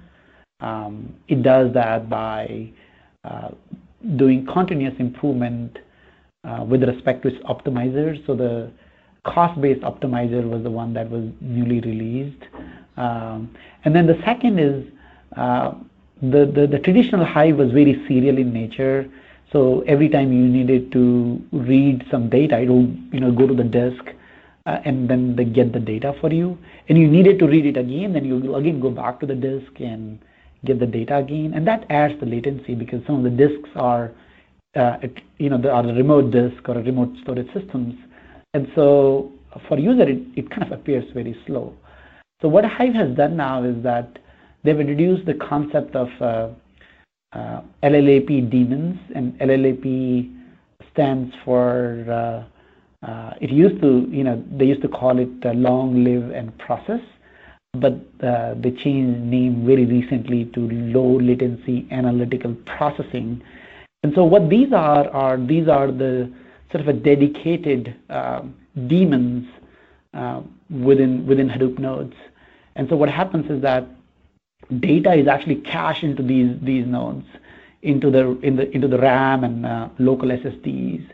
Um, 0.60 1.14
it 1.28 1.42
does 1.42 1.72
that 1.74 2.08
by 2.08 2.70
uh, 3.24 3.50
doing 4.16 4.46
continuous 4.52 4.94
improvement 4.98 5.78
uh, 6.44 6.64
with 6.64 6.82
respect 6.82 7.22
to 7.22 7.28
its 7.28 7.44
optimizers. 7.44 8.24
So 8.26 8.34
the 8.34 8.70
cost-based 9.24 9.82
optimizer 9.82 10.48
was 10.48 10.62
the 10.62 10.70
one 10.70 10.94
that 10.94 11.10
was 11.10 11.30
newly 11.40 11.80
released. 11.80 12.42
Um, 12.96 13.54
and 13.84 13.94
then 13.94 14.06
the 14.06 14.20
second 14.24 14.58
is 14.58 14.84
uh, 15.36 15.72
the, 16.20 16.46
the, 16.46 16.66
the 16.70 16.78
traditional 16.78 17.24
Hive 17.24 17.56
was 17.56 17.72
very 17.72 18.02
serial 18.06 18.38
in 18.38 18.52
nature. 18.52 19.10
So 19.52 19.82
every 19.86 20.08
time 20.08 20.32
you 20.32 20.46
needed 20.46 20.92
to 20.92 21.42
read 21.52 22.04
some 22.10 22.30
data, 22.30 22.58
it 22.58 22.68
will 22.68 22.88
you 23.12 23.20
know 23.20 23.32
go 23.32 23.46
to 23.46 23.54
the 23.54 23.64
disk 23.64 24.04
uh, 24.66 24.78
and 24.84 25.08
then 25.08 25.36
they 25.36 25.44
get 25.44 25.72
the 25.72 25.80
data 25.80 26.14
for 26.20 26.32
you. 26.32 26.58
And 26.88 26.98
you 26.98 27.08
needed 27.08 27.38
to 27.40 27.46
read 27.46 27.66
it 27.66 27.76
again, 27.76 28.12
then 28.12 28.24
you 28.24 28.54
again 28.54 28.80
go 28.80 28.90
back 28.90 29.20
to 29.20 29.26
the 29.26 29.34
disk 29.34 29.72
and 29.80 30.18
get 30.64 30.78
the 30.78 30.86
data 30.86 31.16
again. 31.16 31.52
And 31.54 31.66
that 31.66 31.84
adds 31.90 32.18
the 32.20 32.26
latency 32.26 32.74
because 32.74 33.04
some 33.06 33.16
of 33.16 33.24
the 33.24 33.30
disks 33.30 33.68
are 33.76 34.12
uh, 34.74 34.96
you 35.38 35.50
know 35.50 35.56
are 35.70 35.82
the 35.82 35.92
remote 35.92 36.30
disk 36.30 36.68
or 36.68 36.74
remote 36.76 37.14
storage 37.22 37.52
systems. 37.52 37.94
And 38.54 38.70
so 38.74 39.32
for 39.68 39.78
user, 39.78 40.08
it, 40.08 40.22
it 40.36 40.50
kind 40.50 40.62
of 40.62 40.72
appears 40.72 41.04
very 41.12 41.36
slow. 41.46 41.74
So 42.42 42.48
what 42.48 42.64
Hive 42.64 42.94
has 42.94 43.16
done 43.16 43.36
now 43.36 43.62
is 43.62 43.80
that 43.84 44.18
they've 44.64 44.78
introduced 44.78 45.26
the 45.26 45.34
concept 45.34 45.94
of 45.94 46.08
uh, 46.20 46.48
uh, 47.32 47.62
LLAP 47.84 48.50
daemons, 48.50 48.98
and 49.14 49.38
LLAP 49.38 50.28
stands 50.92 51.32
for 51.44 52.04
uh, 52.10 53.06
uh, 53.06 53.34
it 53.40 53.50
used 53.50 53.80
to 53.80 54.06
you 54.10 54.24
know 54.24 54.42
they 54.56 54.64
used 54.64 54.82
to 54.82 54.88
call 54.88 55.18
it 55.18 55.30
long 55.56 56.04
live 56.04 56.30
and 56.32 56.56
process, 56.58 57.00
but 57.74 57.94
uh, 58.24 58.54
they 58.54 58.72
changed 58.72 59.20
name 59.20 59.64
very 59.64 59.86
recently 59.86 60.46
to 60.46 60.68
low 60.68 61.18
latency 61.20 61.86
analytical 61.92 62.54
processing, 62.66 63.40
And 64.02 64.12
so 64.14 64.24
what 64.24 64.50
these 64.50 64.72
are 64.72 65.08
are 65.10 65.36
these 65.38 65.68
are 65.68 65.92
the 65.92 66.30
sort 66.72 66.80
of 66.80 66.88
a 66.88 66.92
dedicated 66.92 67.94
uh, 68.10 68.42
daemons 68.88 69.46
uh, 70.12 70.42
within 70.70 71.24
within 71.26 71.48
Hadoop 71.48 71.78
nodes. 71.78 72.14
And 72.76 72.88
so 72.88 72.96
what 72.96 73.08
happens 73.08 73.50
is 73.50 73.62
that 73.62 73.86
data 74.80 75.12
is 75.12 75.26
actually 75.26 75.56
cached 75.56 76.02
into 76.02 76.22
these 76.22 76.56
these 76.62 76.86
nodes, 76.86 77.26
into 77.82 78.10
the 78.10 78.38
in 78.40 78.56
the 78.56 78.70
into 78.74 78.88
the 78.88 78.98
RAM 78.98 79.44
and 79.44 79.66
uh, 79.66 79.88
local 79.98 80.28
SSDs. 80.28 81.06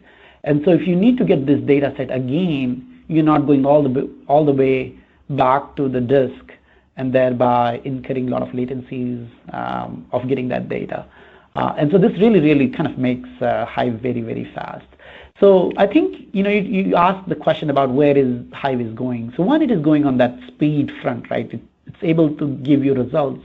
And 0.44 0.62
so 0.64 0.70
if 0.70 0.86
you 0.86 0.94
need 0.94 1.18
to 1.18 1.24
get 1.24 1.46
this 1.46 1.60
data 1.60 1.92
set 1.96 2.10
again, 2.10 3.02
you're 3.08 3.24
not 3.24 3.46
going 3.46 3.66
all 3.66 3.82
the 3.82 4.08
all 4.28 4.44
the 4.44 4.52
way 4.52 4.98
back 5.30 5.76
to 5.76 5.88
the 5.88 6.00
disk 6.00 6.52
and 6.96 7.14
thereby 7.14 7.80
incurring 7.84 8.28
a 8.28 8.30
lot 8.30 8.42
of 8.42 8.48
latencies 8.48 9.28
um, 9.54 10.06
of 10.12 10.28
getting 10.28 10.48
that 10.48 10.68
data. 10.68 11.06
Uh, 11.54 11.74
and 11.78 11.90
so 11.90 11.98
this 11.98 12.12
really, 12.20 12.40
really 12.40 12.68
kind 12.68 12.88
of 12.88 12.98
makes 12.98 13.28
uh, 13.40 13.64
Hive 13.66 14.00
very, 14.00 14.20
very 14.20 14.50
fast. 14.54 14.86
So 15.40 15.72
I 15.76 15.86
think 15.86 16.28
you 16.32 16.42
know 16.42 16.50
you, 16.50 16.82
you 16.82 16.96
asked 16.96 17.28
the 17.28 17.36
question 17.36 17.70
about 17.70 17.90
where 17.90 18.16
is 18.16 18.40
Hive 18.52 18.80
is 18.80 18.92
going. 18.94 19.32
So 19.36 19.42
one, 19.42 19.62
it 19.62 19.70
is 19.70 19.80
going 19.80 20.04
on 20.04 20.18
that 20.18 20.36
speed 20.48 20.90
front, 21.00 21.30
right? 21.30 21.52
It, 21.52 21.60
it's 21.86 22.02
able 22.02 22.34
to 22.36 22.48
give 22.56 22.84
you 22.84 22.94
results 22.94 23.44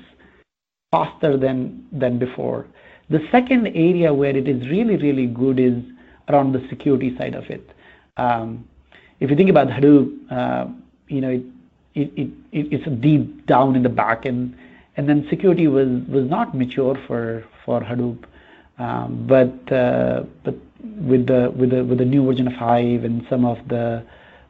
faster 0.91 1.37
than 1.37 1.87
than 1.91 2.17
before. 2.17 2.65
The 3.09 3.25
second 3.31 3.67
area 3.67 4.13
where 4.13 4.35
it 4.35 4.47
is 4.47 4.67
really, 4.69 4.97
really 4.97 5.27
good 5.27 5.59
is 5.59 5.83
around 6.29 6.53
the 6.53 6.65
security 6.69 7.15
side 7.17 7.35
of 7.35 7.49
it. 7.49 7.69
Um, 8.17 8.67
if 9.19 9.29
you 9.29 9.35
think 9.35 9.49
about 9.49 9.67
Hadoop, 9.67 10.31
uh, 10.31 10.67
you 11.07 11.21
know, 11.21 11.43
it, 11.95 12.11
it, 12.15 12.29
it, 12.51 12.73
it's 12.73 13.01
deep 13.01 13.45
down 13.45 13.75
in 13.75 13.83
the 13.83 13.89
back 13.89 14.25
end, 14.25 14.57
and 14.97 15.07
then 15.07 15.27
security 15.29 15.67
was 15.67 15.89
was 16.07 16.27
not 16.27 16.55
mature 16.55 16.97
for 17.07 17.45
for 17.65 17.81
Hadoop, 17.81 18.23
um, 18.79 19.25
but 19.27 19.71
uh, 19.71 20.23
but 20.43 20.55
with 20.97 21.27
the 21.27 21.51
with 21.55 21.71
the 21.71 21.83
with 21.83 21.97
the 21.97 22.05
new 22.05 22.25
version 22.25 22.47
of 22.47 22.53
Hive 22.53 23.03
and 23.03 23.25
some 23.29 23.45
of 23.45 23.57
the 23.67 24.03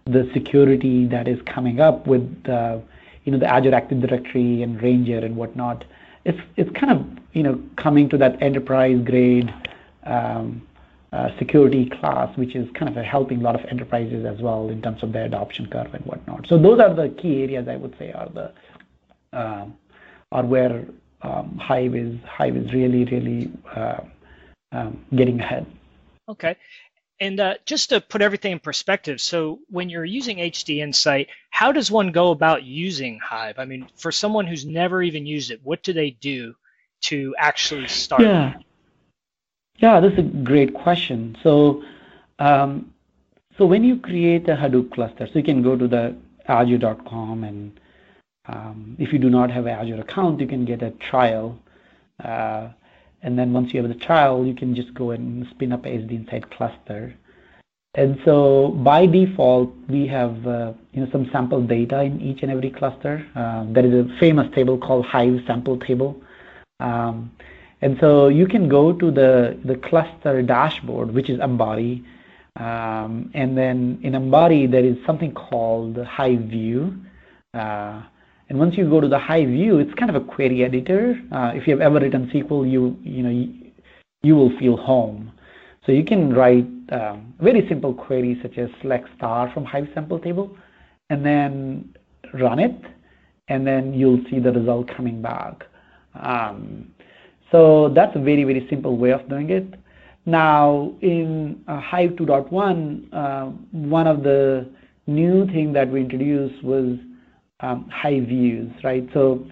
the 0.06 0.30
security 0.34 1.06
that 1.08 1.28
is 1.28 1.42
coming 1.46 1.80
up 1.80 2.08
with 2.08 2.50
uh, 2.50 2.80
you 3.24 3.32
know 3.32 3.38
the 3.38 3.48
Azure 3.48 3.74
Active 3.74 4.02
Directory 4.02 4.62
and 4.62 4.82
Ranger 4.82 5.20
and 5.20 5.36
whatnot, 5.36 5.86
it's 6.26 6.40
it's 6.58 6.70
kind 6.72 6.92
of 6.92 7.06
you 7.34 7.44
know 7.44 7.62
coming 7.78 8.10
to 8.10 8.18
that 8.18 8.42
enterprise 8.42 9.02
grade 9.04 9.54
um, 10.04 10.62
uh, 11.14 11.30
security 11.38 11.90
class, 11.90 12.36
which 12.38 12.56
is 12.56 12.70
kind 12.72 12.96
of 12.96 13.04
helping 13.06 13.40
a 13.40 13.44
lot 13.44 13.56
of 13.56 13.66
enterprises 13.70 14.26
as 14.26 14.42
well 14.42 14.70
in 14.70 14.82
terms 14.82 15.04
of 15.04 15.14
their 15.14 15.26
adoption 15.26 15.68
curve 15.68 15.94
and 15.94 16.06
whatnot. 16.06 16.48
So 16.48 16.58
those 16.58 16.80
are 16.80 16.94
the 16.94 17.10
key 17.10 17.44
areas 17.44 17.68
I 17.68 17.78
would 17.78 17.98
say 17.98 18.12
are 18.12 18.30
the 18.30 18.52
uh, 19.32 19.66
are 20.32 20.46
where 20.46 20.86
um, 21.22 21.58
Hive 21.58 21.96
is 21.96 22.20
Hive 22.26 22.58
is 22.58 22.74
really 22.74 23.06
really 23.06 23.52
uh, 23.74 24.02
um, 24.74 25.06
getting 25.16 25.40
ahead. 25.40 25.66
Okay. 26.30 26.56
And 27.20 27.40
uh, 27.40 27.56
just 27.66 27.90
to 27.90 28.02
put 28.02 28.22
everything 28.22 28.54
in 28.54 28.60
perspective, 28.60 29.22
so 29.22 29.60
when 29.70 29.90
you're 29.90 30.04
using 30.04 30.38
HD 30.38 30.78
Insight, 30.78 31.30
how 31.52 31.72
does 31.72 31.92
one 31.92 32.12
go 32.12 32.32
about 32.32 32.64
using 32.64 33.20
Hive? 33.20 33.60
I 33.60 33.66
mean, 33.66 33.88
for 33.96 34.12
someone 34.12 34.48
who's 34.48 34.66
never 34.66 35.02
even 35.02 35.26
used 35.26 35.52
it, 35.52 35.62
what 35.64 35.84
do 35.84 35.94
they 35.94 36.10
do 36.10 36.56
to 37.04 37.36
actually 37.38 37.88
start? 37.88 38.24
Yeah. 38.24 38.54
Yeah, 39.78 40.00
that's 40.00 40.18
a 40.18 40.24
great 40.24 40.74
question. 40.74 41.38
So, 41.44 41.84
um, 42.40 42.94
so 43.58 43.66
when 43.66 43.84
you 43.84 43.98
create 43.98 44.48
a 44.50 44.56
Hadoop 44.56 44.92
cluster, 44.92 45.28
so 45.28 45.40
you 45.40 45.44
can 45.44 45.62
go 45.62 45.76
to 45.76 45.88
the 45.88 46.16
Azure.com, 46.48 47.44
and 47.44 47.80
um, 48.48 48.96
if 49.00 49.14
you 49.14 49.20
do 49.20 49.30
not 49.30 49.52
have 49.52 49.66
an 49.66 49.80
Azure 49.80 50.02
account, 50.02 50.40
you 50.40 50.48
can 50.48 50.66
get 50.66 50.82
a 50.82 50.92
trial. 50.92 51.60
Uh, 52.24 52.70
and 53.24 53.40
then 53.40 53.54
once 53.54 53.74
you 53.74 53.82
have 53.82 53.90
the 53.90 54.06
trial, 54.06 54.46
you 54.46 54.54
can 54.54 54.76
just 54.76 54.94
go 54.94 55.12
and 55.12 55.48
spin 55.52 55.72
up 55.72 55.86
a 55.86 55.90
HD 55.90 56.12
Insight 56.12 56.52
cluster. 56.52 57.16
And 57.96 58.20
so 58.26 58.70
by 58.84 59.06
default, 59.06 59.72
we 59.88 60.08
have 60.08 60.48
uh, 60.48 60.74
you 60.94 61.06
know 61.06 61.12
some 61.12 61.30
sample 61.32 61.62
data 61.62 62.02
in 62.02 62.20
each 62.22 62.42
and 62.42 62.52
every 62.52 62.70
cluster. 62.70 63.26
Uh, 63.36 63.66
there 63.70 63.86
is 63.86 63.94
a 63.94 64.20
famous 64.20 64.54
table 64.54 64.78
called 64.78 65.06
Hive 65.06 65.42
sample 65.48 65.78
table. 65.78 66.22
Um, 66.80 67.32
and 67.82 67.98
so 68.00 68.30
you 68.30 68.48
can 68.48 68.68
go 68.70 68.94
to 68.94 69.12
the, 69.12 69.60
the 69.66 69.76
cluster 69.76 70.42
dashboard, 70.42 71.14
which 71.14 71.30
is 71.30 71.40
Ambari. 71.40 72.04
Um, 72.56 73.30
and 73.34 73.58
then 73.58 74.00
in 74.04 74.14
Ambari, 74.14 74.72
there 74.72 74.86
is 74.86 74.96
something 75.06 75.34
called 75.34 75.98
Hive 75.98 76.44
View. 76.44 76.96
Uh, 77.54 78.04
and 78.54 78.60
once 78.60 78.78
you 78.78 78.88
go 78.88 79.02
to 79.02 79.08
the 79.08 79.18
Hive 79.18 79.48
View, 79.48 79.80
it's 79.80 79.92
kind 79.96 80.16
of 80.16 80.22
a 80.22 80.24
query 80.24 80.64
editor. 80.64 81.20
Uh, 81.32 81.54
if 81.56 81.66
you 81.66 81.74
have 81.74 81.82
ever 81.82 82.00
written 82.00 82.30
SQL, 82.32 82.72
you, 82.72 82.96
you, 83.02 83.24
know, 83.24 83.32
you, 83.32 83.72
you 84.22 84.36
will 84.36 84.56
feel 84.60 84.78
home. 84.78 85.32
So 85.88 85.92
you 85.92 86.06
can 86.06 86.32
write 86.32 86.68
um, 86.92 87.34
very 87.42 87.68
simple 87.68 87.96
queries 87.96 88.38
such 88.44 88.60
as 88.60 88.70
select 88.80 89.08
star 89.18 89.52
from 89.56 89.66
Hive 89.66 89.88
sample 89.96 90.20
table, 90.20 90.56
and 91.10 91.26
then 91.26 91.96
run 92.36 92.60
it, 92.60 92.80
and 93.48 93.66
then 93.66 93.92
you'll 93.92 94.24
see 94.30 94.38
the 94.38 94.52
result 94.52 94.88
coming 94.96 95.20
back. 95.20 95.64
Um, 96.14 96.92
so 97.52 97.92
that's 97.96 98.16
a 98.16 98.20
very, 98.20 98.44
very 98.44 98.68
simple 98.70 98.98
way 98.98 99.14
of 99.14 99.28
doing 99.30 99.50
it. 99.50 99.66
Now, 100.28 100.94
in 101.02 101.60
uh, 101.68 101.82
Hive 101.82 102.12
2.1, 102.12 103.12
uh, 103.12 103.46
one 103.72 104.06
of 104.06 104.22
the 104.22 104.70
new 105.08 105.48
thing 105.48 105.74
that 105.74 105.90
we 105.90 106.02
introduced 106.02 106.64
was 106.64 107.00
um, 107.64 107.90
Hive 107.90 108.28
views, 108.28 108.72
right? 108.84 109.08
So 109.14 109.46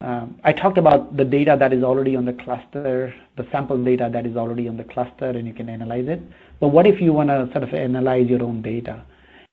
um, 0.00 0.40
I 0.44 0.52
talked 0.52 0.78
about 0.78 1.16
the 1.16 1.24
data 1.24 1.56
that 1.58 1.72
is 1.72 1.82
already 1.82 2.16
on 2.16 2.24
the 2.24 2.32
cluster, 2.32 3.14
the 3.36 3.46
sample 3.52 3.82
data 3.84 4.08
that 4.12 4.24
is 4.24 4.36
already 4.36 4.68
on 4.68 4.76
the 4.76 4.84
cluster, 4.84 5.26
and 5.26 5.46
you 5.46 5.52
can 5.52 5.68
analyze 5.68 6.06
it. 6.08 6.20
But 6.60 6.68
what 6.68 6.86
if 6.86 7.00
you 7.00 7.12
want 7.12 7.28
to 7.28 7.48
sort 7.52 7.64
of 7.64 7.74
analyze 7.74 8.28
your 8.28 8.42
own 8.42 8.62
data? 8.62 9.04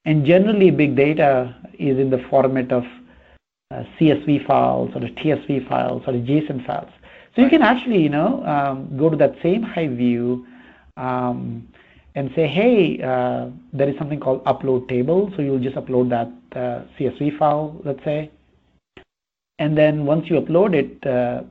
And 0.06 0.26
generally, 0.26 0.72
big 0.72 0.96
data 0.96 1.54
is 1.78 1.98
in 1.98 2.10
the 2.10 2.24
format 2.30 2.72
of 2.72 2.84
uh, 3.72 3.84
CSV 4.00 4.48
files 4.48 4.92
or 4.96 5.02
TSV 5.02 5.68
files 5.68 6.04
or 6.08 6.14
JSON 6.14 6.66
files. 6.66 6.92
So 7.36 7.42
you 7.42 7.50
can 7.50 7.62
actually, 7.62 8.02
you 8.02 8.10
know, 8.10 8.46
um, 8.46 8.98
go 8.98 9.10
to 9.10 9.18
that 9.18 9.36
same 9.44 9.64
Hive 9.64 9.92
View 9.92 10.48
um, 10.96 11.68
and 12.18 12.32
say, 12.36 12.48
hey, 12.48 13.00
uh, 13.04 13.46
there 13.72 13.88
is 13.88 13.96
something 14.00 14.20
called 14.20 14.44
upload 14.46 14.90
table. 14.90 15.32
So 15.36 15.44
you'll 15.44 15.60
just 15.60 15.76
upload 15.76 16.10
that 16.10 16.30
uh, 16.60 16.84
CSV 16.98 17.38
file, 17.38 17.80
let's 17.86 18.04
say. 18.04 18.32
And 19.60 19.78
then 19.78 20.04
once 20.04 20.26
you 20.28 20.42
upload 20.42 20.74
it, 20.74 21.06
uh, 21.06 21.44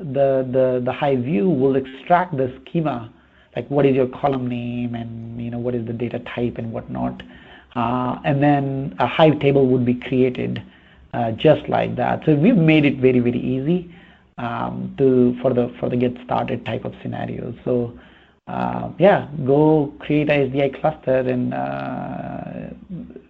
the, 0.00 0.48
the, 0.50 0.82
the 0.84 0.92
Hive 0.92 1.20
view 1.20 1.48
will 1.48 1.76
extract 1.76 2.36
the 2.36 2.60
schema, 2.60 3.12
like 3.54 3.68
what 3.68 3.86
is 3.86 3.94
your 3.94 4.08
column 4.08 4.48
name 4.48 4.96
and, 4.96 5.40
you 5.40 5.52
know, 5.52 5.60
what 5.60 5.76
is 5.76 5.86
the 5.86 5.92
data 5.92 6.18
type 6.34 6.58
and 6.58 6.72
whatnot. 6.72 7.22
Uh, 7.76 8.18
and 8.24 8.42
then 8.42 8.96
a 8.98 9.06
Hive 9.06 9.38
table 9.38 9.68
would 9.68 9.86
be 9.86 9.94
created 9.94 10.60
uh, 11.14 11.30
just 11.32 11.68
like 11.68 11.94
that. 11.94 12.24
So 12.26 12.34
we've 12.34 12.56
made 12.56 12.84
it 12.84 12.98
very, 12.98 13.20
very 13.20 13.38
easy 13.38 13.94
um, 14.38 14.92
to 14.98 15.36
for 15.40 15.54
the 15.54 15.72
for 15.78 15.88
the 15.88 15.96
get 15.96 16.14
started 16.24 16.66
type 16.66 16.84
of 16.84 16.94
scenarios. 17.00 17.54
So 17.64 17.96
uh, 18.48 18.90
yeah, 18.98 19.28
go 19.44 19.92
create 20.00 20.30
a 20.30 20.48
HDI 20.48 20.80
cluster, 20.80 21.18
and 21.18 21.52
uh, 21.52 22.74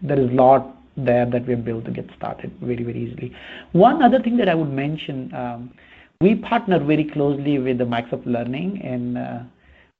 there 0.01 0.19
is 0.19 0.31
a 0.31 0.35
lot 0.35 0.77
there 0.97 1.27
that 1.27 1.45
we 1.45 1.55
have 1.55 1.65
built 1.65 1.85
to 1.87 1.91
get 1.91 2.09
started 2.17 2.53
very 2.61 2.85
very 2.85 3.05
easily. 3.05 3.35
One 3.73 4.01
other 4.01 4.21
thing 4.21 4.37
that 4.37 4.49
I 4.49 4.55
would 4.55 4.73
mention, 4.73 5.35
um, 5.35 5.73
we 6.21 6.37
partner 6.37 6.79
very 6.79 7.05
closely 7.05 7.59
with 7.59 7.79
the 7.79 7.85
Microsoft 7.85 8.27
Learning, 8.27 8.81
and 8.83 9.19
uh, 9.19 9.39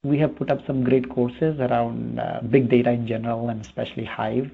we 0.03 0.17
have 0.19 0.37
put 0.37 0.49
up 0.49 0.65
some 0.65 0.85
great 0.85 1.09
courses 1.09 1.59
around 1.59 2.19
uh, 2.19 2.39
big 2.49 2.69
data 2.69 2.91
in 2.91 3.05
general, 3.05 3.49
and 3.49 3.59
especially 3.59 4.05
Hive. 4.05 4.49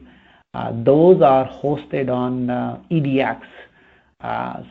Uh, 0.56 0.72
those 0.84 1.22
are 1.22 1.48
hosted 1.48 2.10
on 2.10 2.50
uh, 2.50 2.80
EDX, 2.90 3.42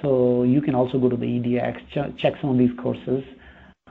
so 0.03 0.43
you 0.43 0.61
can 0.61 0.75
also 0.75 0.99
go 0.99 1.09
to 1.09 1.17
the 1.17 1.27
EDX, 1.27 1.79
ch 1.91 2.19
check 2.21 2.35
some 2.41 2.51
of 2.51 2.59
these 2.59 2.77
courses. 2.81 3.23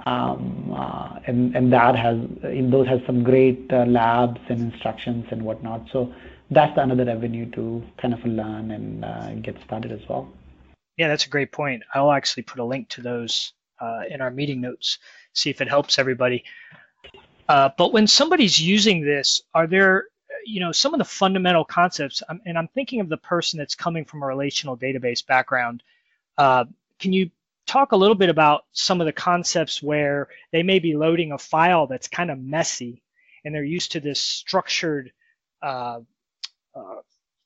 Um, 0.06 0.74
uh, 0.76 1.20
and, 1.28 1.56
and 1.56 1.72
that 1.72 1.96
has, 1.96 2.18
in 2.44 2.72
those 2.72 2.88
has 2.88 3.00
some 3.06 3.24
great 3.24 3.72
uh, 3.72 3.86
labs 3.86 4.42
and 4.50 4.74
instructions 4.74 5.26
and 5.30 5.44
whatnot. 5.44 5.88
So 5.92 6.14
that's 6.50 6.78
another 6.78 7.10
avenue 7.10 7.50
to 7.52 7.84
kind 8.02 8.14
of 8.14 8.26
learn 8.26 8.72
and 8.72 9.06
uh, 9.06 9.34
get 9.36 9.56
started 9.66 9.92
as 9.92 10.02
well. 10.10 10.32
Yeah, 10.98 11.08
that's 11.08 11.26
a 11.26 11.30
great 11.30 11.52
point. 11.52 11.84
I'll 11.94 12.12
actually 12.12 12.44
put 12.44 12.60
a 12.60 12.64
link 12.64 12.90
to 12.90 13.02
those 13.02 13.54
uh, 13.80 14.02
in 14.10 14.22
our 14.22 14.32
meeting 14.32 14.62
notes, 14.62 14.98
see 15.34 15.50
if 15.50 15.62
it 15.62 15.68
helps 15.68 16.00
everybody. 16.00 16.44
but 17.48 17.94
when 17.94 18.08
somebody's 18.08 18.60
using 18.60 19.02
this, 19.06 19.42
are 19.54 19.68
there 19.68 20.06
you 20.46 20.60
know 20.60 20.72
some 20.72 20.94
of 20.94 20.98
the 20.98 21.06
fundamental 21.06 21.64
concepts 21.64 22.22
um, 22.30 22.42
and 22.46 22.58
i'm 22.58 22.68
thinking 22.70 23.00
of 23.00 23.10
the 23.10 23.18
person 23.18 23.58
that's 23.58 23.76
coming 23.76 24.04
from 24.04 24.24
a 24.24 24.26
relational 24.26 24.78
database 24.78 25.26
background 25.26 25.84
uh, 26.38 26.66
can 27.00 27.14
you 27.14 27.30
talk 27.66 27.92
a 27.92 27.96
little 27.96 28.16
bit 28.16 28.30
about 28.30 28.64
some 28.72 29.02
of 29.02 29.06
the 29.06 29.14
concepts 29.14 29.82
where 29.82 30.28
they 30.52 30.64
may 30.64 30.80
be 30.80 30.96
loading 30.96 31.32
a 31.32 31.38
file 31.38 31.88
that's 31.88 32.08
kind 32.08 32.30
of 32.30 32.40
messy 32.40 33.02
and 33.44 33.54
they're 33.54 33.64
used 33.64 33.94
to 33.94 34.00
this 34.00 34.22
structured 34.22 35.12
uh, 35.62 36.00
uh, 36.76 36.96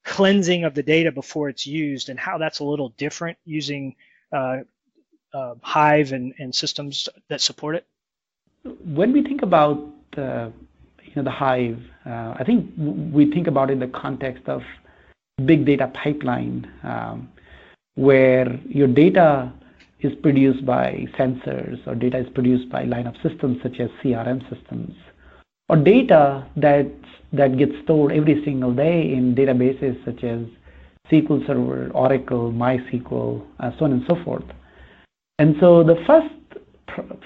cleansing 0.04 0.64
of 0.64 0.74
the 0.74 0.84
data 0.84 1.12
before 1.12 1.50
it's 1.50 1.68
used 1.68 2.10
and 2.10 2.20
how 2.20 2.38
that's 2.38 2.60
a 2.60 2.64
little 2.64 2.90
different 2.98 3.38
using 3.46 3.96
uh, 4.32 4.58
uh, 5.34 5.56
hive 5.62 6.14
and, 6.14 6.34
and 6.40 6.54
systems 6.56 7.10
that 7.30 7.42
support 7.42 7.76
it. 7.76 7.86
When 8.84 9.12
we 9.12 9.22
think 9.24 9.44
about 9.44 9.78
uh, 10.18 10.50
you 11.04 11.14
know 11.16 11.24
the 11.24 11.32
hive, 11.32 11.80
uh, 12.06 12.36
I 12.38 12.44
think 12.44 12.72
we 12.78 13.32
think 13.32 13.48
about 13.48 13.70
it 13.70 13.74
in 13.74 13.80
the 13.80 13.88
context 13.88 14.48
of 14.48 14.64
big 15.46 15.66
data 15.66 15.88
pipeline, 15.94 16.70
um, 16.84 17.30
where 17.96 18.60
your 18.68 18.88
data 18.88 19.52
is 20.02 20.14
produced 20.22 20.66
by 20.66 21.06
sensors 21.18 21.86
or 21.88 21.96
data 21.96 22.20
is 22.20 22.30
produced 22.34 22.70
by 22.70 22.84
line 22.84 23.08
of 23.08 23.16
systems 23.24 23.58
such 23.64 23.80
as 23.80 23.90
CRM 24.04 24.42
systems, 24.54 24.94
or 25.70 25.78
data 25.78 26.46
that 26.56 26.88
that 27.34 27.58
gets 27.58 27.74
stored 27.84 28.12
every 28.12 28.44
single 28.46 28.74
day 28.74 29.14
in 29.14 29.36
databases 29.36 30.04
such 30.06 30.24
as 30.24 30.40
SQL 31.12 31.46
Server, 31.48 31.90
Oracle, 31.94 32.52
MySQL, 32.52 33.46
uh, 33.60 33.72
so 33.78 33.86
on 33.86 33.94
and 33.94 34.04
so 34.08 34.16
forth. 34.24 34.46
And 35.40 35.56
so 35.60 35.84
the 35.84 35.96
first 36.06 36.34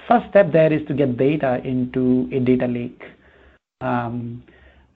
first 0.07 0.29
step 0.29 0.51
there 0.51 0.71
is 0.71 0.85
to 0.87 0.93
get 0.93 1.17
data 1.17 1.61
into 1.63 2.29
a 2.31 2.39
data 2.39 2.67
lake. 2.67 3.01
Um, 3.81 4.43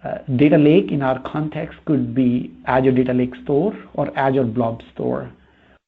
uh, 0.04 0.20
data 0.36 0.58
lake 0.58 0.92
in 0.92 1.02
our 1.02 1.20
context 1.22 1.80
could 1.86 2.14
be 2.14 2.54
Azure 2.68 2.92
Data 2.92 3.14
Lake 3.14 3.34
Store 3.44 3.74
or 3.96 4.16
Azure 4.18 4.44
Blob 4.44 4.82
Store, 4.94 5.32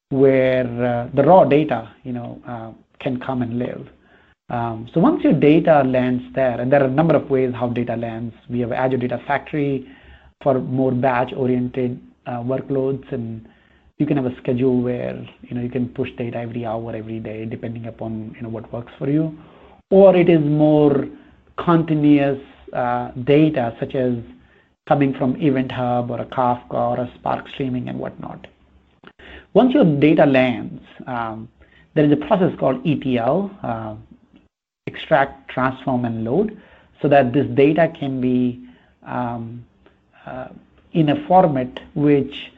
where 0.10 0.66
uh, 0.66 1.10
the 1.14 1.24
raw 1.24 1.44
data, 1.44 1.94
you 2.04 2.14
know, 2.14 2.42
uh, 2.48 2.72
can 3.00 3.20
come 3.20 3.42
and 3.42 3.60
live. 3.60 3.88
Um, 4.50 4.90
so 4.94 5.02
once 5.02 5.24
your 5.24 5.34
data 5.34 5.84
lands 5.86 6.24
there, 6.34 6.60
and 6.62 6.72
there 6.72 6.82
are 6.82 6.88
a 6.88 6.92
number 6.92 7.16
of 7.16 7.30
ways 7.30 7.54
how 7.54 7.68
data 7.68 7.96
lands. 7.96 8.34
We 8.50 8.60
have 8.62 8.72
Azure 8.72 8.98
Data 8.98 9.22
Factory 9.28 9.88
for 10.42 10.60
more 10.60 10.94
batch-oriented 10.94 12.00
uh, 12.26 12.40
workloads, 12.40 13.12
and 13.12 13.48
you 13.98 14.06
can 14.06 14.16
have 14.16 14.26
a 14.26 14.36
schedule 14.38 14.82
where 14.82 15.18
you 15.42 15.56
know 15.56 15.62
you 15.62 15.70
can 15.70 15.90
push 15.90 16.10
data 16.18 16.38
every 16.38 16.66
hour, 16.66 16.96
every 16.96 17.20
day, 17.20 17.46
depending 17.46 17.88
upon 17.88 18.34
you 18.36 18.42
know 18.42 18.50
what 18.50 18.72
works 18.72 18.94
for 18.98 19.10
you. 19.10 19.38
Or 19.90 20.16
it 20.16 20.30
is 20.30 20.40
more 20.42 21.06
continuous 21.64 22.40
uh, 22.72 23.12
data, 23.26 23.76
such 23.80 23.96
as 23.96 24.14
coming 24.88 25.14
from 25.14 25.36
Event 25.42 25.72
Hub 25.72 26.10
or 26.10 26.22
a 26.22 26.26
Kafka 26.26 26.74
or 26.74 27.00
a 27.02 27.12
Spark 27.20 27.50
streaming 27.54 27.90
and 27.90 28.00
whatnot. 28.00 28.48
Once 29.54 29.74
your 29.74 29.86
data 29.86 30.26
lands, 30.26 30.84
um, 31.08 31.48
there 31.94 32.06
is 32.06 32.12
a 32.12 32.16
process 32.16 32.54
called 32.60 32.86
ETL, 32.86 33.52
uh, 33.64 33.96
extract, 34.86 35.50
transform, 35.50 36.06
and 36.06 36.24
load, 36.24 36.60
so 37.02 37.08
that 37.08 37.34
this 37.34 37.48
data 37.56 37.92
can 38.00 38.22
be 38.22 38.64
um, 39.04 39.66
uh, 40.26 40.50
in 40.94 41.10
a 41.10 41.28
format 41.28 41.80
which 41.96 42.52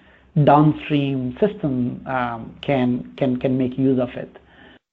downstream 0.43 1.37
system 1.39 2.05
um, 2.07 2.55
can 2.61 3.13
can 3.17 3.37
can 3.37 3.57
make 3.57 3.77
use 3.77 3.99
of 3.99 4.09
it. 4.11 4.37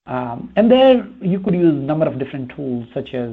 Um, 0.07 0.53
and 0.57 0.71
there 0.71 1.07
you 1.21 1.41
could 1.41 1.55
use 1.55 1.75
a 1.75 1.87
number 1.91 2.07
of 2.07 2.19
different 2.19 2.51
tools 2.55 2.87
such 2.95 3.15
as 3.15 3.33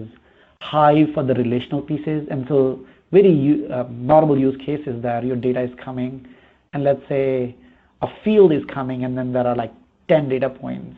Hive 0.61 1.13
for 1.13 1.23
the 1.23 1.33
relational 1.33 1.81
pieces. 1.81 2.27
And 2.31 2.47
so 2.47 2.85
very 3.11 3.67
uh, 3.69 3.83
normal 3.89 4.39
use 4.39 4.57
cases 4.65 5.01
there, 5.01 5.23
your 5.23 5.35
data 5.35 5.61
is 5.61 5.71
coming, 5.75 6.25
and 6.73 6.83
let's 6.83 7.07
say 7.07 7.55
a 8.03 8.07
field 8.23 8.51
is 8.51 8.63
coming, 8.71 9.05
and 9.05 9.17
then 9.17 9.33
there 9.33 9.47
are 9.47 9.55
like 9.55 9.73
10 10.09 10.29
data 10.29 10.49
points, 10.49 10.97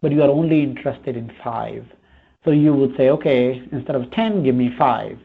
but 0.00 0.10
you 0.10 0.22
are 0.22 0.30
only 0.30 0.62
interested 0.62 1.16
in 1.16 1.30
five. 1.44 1.84
So 2.44 2.50
you 2.50 2.72
would 2.74 2.96
say, 2.96 3.10
okay, 3.10 3.62
instead 3.70 3.94
of 3.94 4.10
10, 4.12 4.42
give 4.44 4.54
me 4.54 4.70
five. 4.78 5.18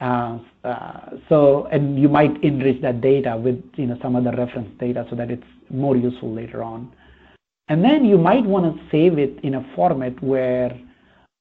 Uh, 0.00 0.38
uh, 0.64 1.10
so, 1.28 1.66
and 1.72 2.00
you 2.00 2.08
might 2.08 2.42
enrich 2.42 2.80
that 2.82 3.00
data 3.00 3.36
with 3.36 3.62
you 3.76 3.86
know 3.86 3.98
some 4.00 4.14
other 4.14 4.30
reference 4.30 4.68
data 4.78 5.04
so 5.10 5.16
that 5.16 5.30
it's 5.30 5.50
more 5.70 5.96
useful 5.96 6.32
later 6.32 6.62
on. 6.62 6.92
And 7.68 7.84
then 7.84 8.04
you 8.04 8.16
might 8.16 8.44
want 8.44 8.64
to 8.74 8.90
save 8.90 9.18
it 9.18 9.38
in 9.42 9.54
a 9.54 9.72
format 9.74 10.20
where 10.22 10.78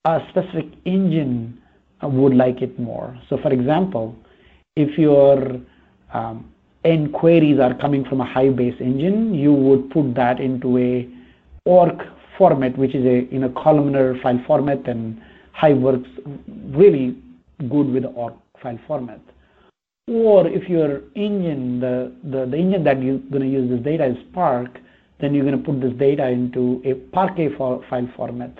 a 0.05 0.19
specific 0.29 0.67
engine 0.85 1.61
would 2.01 2.35
like 2.35 2.61
it 2.61 2.79
more. 2.79 3.17
So, 3.29 3.37
for 3.37 3.51
example, 3.51 4.15
if 4.75 4.97
your 4.97 5.61
um, 6.13 6.51
queries 7.13 7.59
are 7.59 7.73
coming 7.73 8.05
from 8.05 8.21
a 8.21 8.25
Hive-based 8.25 8.81
engine, 8.81 9.33
you 9.33 9.53
would 9.53 9.89
put 9.89 10.13
that 10.15 10.39
into 10.39 10.77
a 10.77 11.07
ORC 11.65 12.01
format, 12.37 12.77
which 12.77 12.95
is 12.95 13.05
a 13.05 13.33
in 13.33 13.43
a 13.43 13.49
columnar 13.49 14.15
file 14.21 14.41
format, 14.47 14.87
and 14.87 15.21
Hive 15.53 15.77
works 15.77 16.09
really 16.69 17.17
good 17.69 17.87
with 17.89 18.03
the 18.03 18.09
ORC 18.09 18.35
file 18.61 18.79
format. 18.87 19.19
Or 20.07 20.47
if 20.47 20.69
your 20.69 21.01
engine, 21.15 21.81
the, 21.81 22.13
the, 22.23 22.45
the 22.45 22.55
engine 22.55 22.83
that 22.85 23.01
you're 23.03 23.17
going 23.17 23.41
to 23.41 23.49
use 23.49 23.69
this 23.69 23.83
data 23.83 24.05
is 24.05 24.15
Spark, 24.29 24.79
then 25.19 25.33
you're 25.33 25.43
going 25.43 25.57
to 25.57 25.63
put 25.63 25.81
this 25.81 25.91
data 25.99 26.27
into 26.29 26.81
a 26.85 26.93
Parquet 27.11 27.49
file 27.57 27.83
format, 28.15 28.53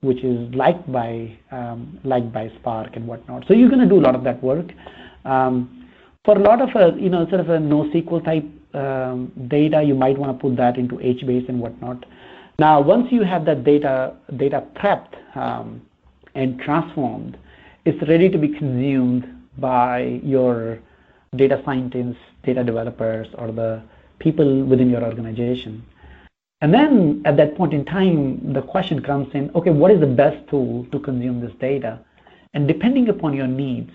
which 0.00 0.24
is 0.24 0.54
liked 0.54 0.90
by 0.90 1.36
um, 1.50 2.00
liked 2.04 2.32
by 2.32 2.50
Spark 2.60 2.96
and 2.96 3.06
whatnot. 3.06 3.44
So 3.48 3.54
you're 3.54 3.68
going 3.68 3.86
to 3.86 3.88
do 3.88 3.98
a 3.98 4.04
lot 4.06 4.14
of 4.14 4.24
that 4.24 4.42
work. 4.42 4.66
Um, 5.26 5.75
for 6.26 6.36
a 6.36 6.40
lot 6.40 6.60
of 6.60 6.70
a, 6.74 7.00
you 7.00 7.08
know 7.08 7.26
sort 7.28 7.40
of 7.40 7.48
a 7.48 7.58
NoSQL 7.58 8.22
type 8.24 8.44
um, 8.74 9.32
data, 9.48 9.82
you 9.82 9.94
might 9.94 10.18
want 10.18 10.36
to 10.36 10.42
put 10.42 10.56
that 10.56 10.76
into 10.76 10.96
HBase 10.96 11.48
and 11.48 11.60
whatnot. 11.60 12.04
Now, 12.58 12.80
once 12.80 13.10
you 13.10 13.22
have 13.22 13.46
that 13.46 13.64
data 13.64 14.14
data 14.36 14.64
prepped 14.74 15.14
um, 15.36 15.80
and 16.34 16.60
transformed, 16.60 17.38
it's 17.84 18.06
ready 18.08 18.28
to 18.28 18.36
be 18.36 18.48
consumed 18.48 19.24
by 19.56 20.20
your 20.22 20.80
data 21.36 21.62
scientists, 21.64 22.18
data 22.42 22.64
developers, 22.64 23.28
or 23.38 23.52
the 23.52 23.82
people 24.18 24.64
within 24.64 24.90
your 24.90 25.04
organization. 25.04 25.84
And 26.60 26.74
then 26.74 27.22
at 27.24 27.36
that 27.36 27.56
point 27.56 27.72
in 27.72 27.84
time, 27.84 28.52
the 28.52 28.62
question 28.62 29.02
comes 29.02 29.28
in, 29.34 29.50
okay, 29.54 29.70
what 29.70 29.90
is 29.90 30.00
the 30.00 30.06
best 30.06 30.48
tool 30.48 30.86
to 30.90 30.98
consume 30.98 31.40
this 31.40 31.52
data? 31.60 32.00
And 32.54 32.66
depending 32.66 33.08
upon 33.08 33.34
your 33.34 33.46
needs. 33.46 33.92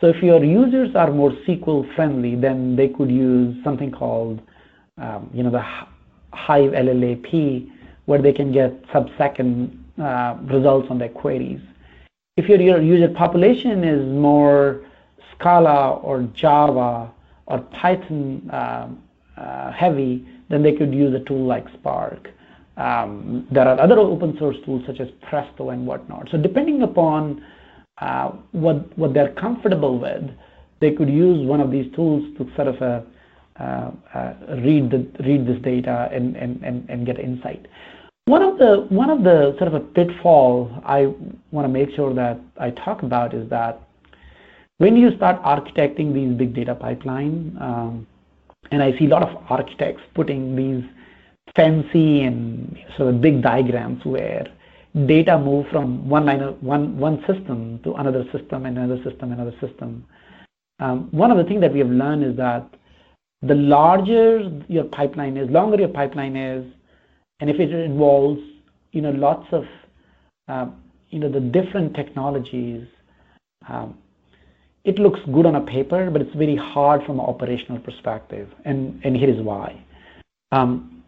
So 0.00 0.06
if 0.06 0.22
your 0.22 0.42
users 0.42 0.94
are 0.96 1.10
more 1.12 1.30
SQL 1.46 1.94
friendly, 1.94 2.34
then 2.34 2.74
they 2.74 2.88
could 2.88 3.10
use 3.10 3.62
something 3.62 3.90
called, 3.90 4.40
um, 4.96 5.28
you 5.34 5.42
know, 5.42 5.50
the 5.50 5.64
Hive 6.32 6.70
LLAP, 6.72 7.70
where 8.06 8.22
they 8.22 8.32
can 8.32 8.50
get 8.50 8.72
sub-second 8.92 9.76
uh, 10.00 10.38
results 10.44 10.88
on 10.90 10.98
their 10.98 11.10
queries. 11.10 11.60
If 12.38 12.48
your, 12.48 12.80
user 12.80 13.08
population 13.08 13.84
is 13.84 14.06
more 14.06 14.86
Scala 15.34 15.96
or 15.96 16.22
Java 16.32 17.12
or 17.46 17.58
Python 17.58 18.48
uh, 18.50 18.88
uh, 19.36 19.72
heavy, 19.72 20.26
then 20.48 20.62
they 20.62 20.72
could 20.72 20.94
use 20.94 21.14
a 21.14 21.20
tool 21.20 21.44
like 21.44 21.68
Spark. 21.74 22.30
Um, 22.78 23.46
there 23.50 23.68
are 23.68 23.78
other 23.78 23.98
open 23.98 24.38
source 24.38 24.56
tools 24.64 24.84
such 24.86 25.00
as 25.00 25.10
Presto 25.22 25.68
and 25.68 25.86
whatnot. 25.86 26.30
So 26.30 26.38
depending 26.38 26.82
upon 26.82 27.44
uh, 28.00 28.30
what 28.52 28.96
what 28.98 29.14
they're 29.14 29.32
comfortable 29.34 29.98
with, 29.98 30.30
they 30.80 30.92
could 30.92 31.08
use 31.08 31.46
one 31.46 31.60
of 31.60 31.70
these 31.70 31.92
tools 31.94 32.24
to 32.38 32.50
sort 32.56 32.68
of 32.68 32.82
uh, 32.82 33.00
uh, 33.60 33.90
uh, 34.14 34.34
read 34.64 34.90
the 34.90 35.06
read 35.24 35.46
this 35.46 35.60
data 35.62 36.08
and, 36.12 36.36
and, 36.36 36.62
and, 36.64 36.88
and 36.88 37.04
get 37.04 37.18
insight. 37.18 37.66
One 38.24 38.42
of 38.42 38.58
the 38.58 38.86
one 38.88 39.10
of 39.10 39.22
the 39.22 39.54
sort 39.58 39.68
of 39.68 39.74
a 39.74 39.80
pitfall 39.80 40.70
I 40.84 41.12
want 41.50 41.66
to 41.66 41.68
make 41.68 41.90
sure 41.94 42.14
that 42.14 42.40
I 42.58 42.70
talk 42.70 43.02
about 43.02 43.34
is 43.34 43.48
that 43.50 43.80
when 44.78 44.96
you 44.96 45.14
start 45.16 45.42
architecting 45.42 46.14
these 46.14 46.32
big 46.38 46.54
data 46.54 46.74
pipeline, 46.74 47.56
um, 47.60 48.06
and 48.70 48.82
I 48.82 48.96
see 48.98 49.04
a 49.04 49.08
lot 49.08 49.22
of 49.22 49.36
architects 49.50 50.02
putting 50.14 50.56
these 50.56 50.82
fancy 51.54 52.22
and 52.22 52.78
sort 52.96 53.12
of 53.12 53.20
big 53.20 53.42
diagrams 53.42 54.04
where 54.04 54.46
data 55.06 55.38
move 55.38 55.66
from 55.70 56.08
one 56.08 56.26
one 56.60 56.98
one 56.98 57.24
system 57.26 57.80
to 57.84 57.94
another 57.94 58.24
system 58.32 58.66
and 58.66 58.76
another 58.76 59.02
system 59.04 59.32
another 59.32 59.54
system. 59.60 60.04
Um, 60.80 61.08
one 61.10 61.30
of 61.30 61.36
the 61.36 61.44
things 61.44 61.60
that 61.60 61.72
we 61.72 61.78
have 61.78 61.90
learned 61.90 62.24
is 62.24 62.36
that 62.36 62.66
the 63.42 63.54
larger 63.54 64.50
your 64.68 64.84
pipeline 64.84 65.36
is, 65.36 65.48
longer 65.50 65.78
your 65.78 65.88
pipeline 65.88 66.36
is, 66.36 66.64
and 67.40 67.48
if 67.48 67.60
it 67.60 67.70
involves 67.70 68.40
you 68.92 69.02
know 69.02 69.10
lots 69.10 69.46
of 69.52 69.64
uh, 70.48 70.66
you 71.10 71.20
know 71.20 71.30
the 71.30 71.40
different 71.40 71.94
technologies, 71.94 72.86
um, 73.68 73.96
it 74.84 74.98
looks 74.98 75.20
good 75.32 75.46
on 75.46 75.56
a 75.56 75.60
paper, 75.60 76.10
but 76.10 76.22
it's 76.22 76.34
very 76.34 76.56
hard 76.56 77.04
from 77.04 77.20
an 77.20 77.26
operational 77.26 77.78
perspective. 77.80 78.48
And, 78.64 79.00
and 79.04 79.16
here 79.16 79.28
is 79.28 79.40
why. 79.40 79.82
Um, 80.52 81.02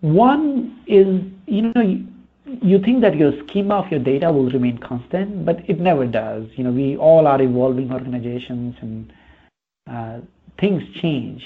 one 0.00 0.82
is, 0.86 1.22
you 1.46 1.72
know, 1.74 2.06
you, 2.46 2.78
think 2.78 3.00
that 3.02 3.16
your 3.16 3.32
schema 3.46 3.76
of 3.76 3.90
your 3.90 4.00
data 4.00 4.30
will 4.32 4.50
remain 4.50 4.78
constant, 4.78 5.44
but 5.44 5.68
it 5.68 5.80
never 5.80 6.06
does. 6.06 6.46
You 6.56 6.64
know, 6.64 6.70
we 6.70 6.96
all 6.96 7.26
are 7.26 7.40
evolving 7.40 7.92
organizations 7.92 8.76
and 8.80 9.12
uh, 9.90 10.18
things 10.58 10.82
change. 11.00 11.44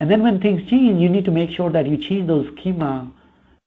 And 0.00 0.10
then 0.10 0.22
when 0.22 0.40
things 0.40 0.68
change, 0.68 1.00
you 1.00 1.08
need 1.08 1.24
to 1.26 1.30
make 1.30 1.50
sure 1.50 1.70
that 1.70 1.86
you 1.86 1.96
change 1.96 2.26
those 2.26 2.48
schema 2.58 3.10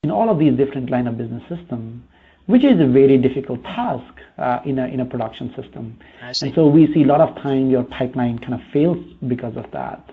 in 0.03 0.11
all 0.11 0.29
of 0.29 0.39
these 0.39 0.55
different 0.55 0.89
line 0.89 1.07
of 1.07 1.17
business 1.17 1.43
systems 1.49 2.03
which 2.47 2.63
is 2.63 2.79
a 2.79 2.85
very 2.85 3.17
difficult 3.17 3.63
task 3.63 4.21
uh, 4.37 4.59
in, 4.65 4.77
a, 4.79 4.85
in 4.87 4.99
a 4.99 5.05
production 5.05 5.53
system. 5.55 5.97
And 6.21 6.53
so 6.53 6.67
we 6.67 6.91
see 6.93 7.03
a 7.03 7.07
lot 7.07 7.21
of 7.21 7.35
time 7.41 7.69
your 7.69 7.83
pipeline 7.83 8.39
kind 8.39 8.53
of 8.53 8.61
fails 8.71 9.03
because 9.27 9.55
of 9.57 9.69
that. 9.71 10.11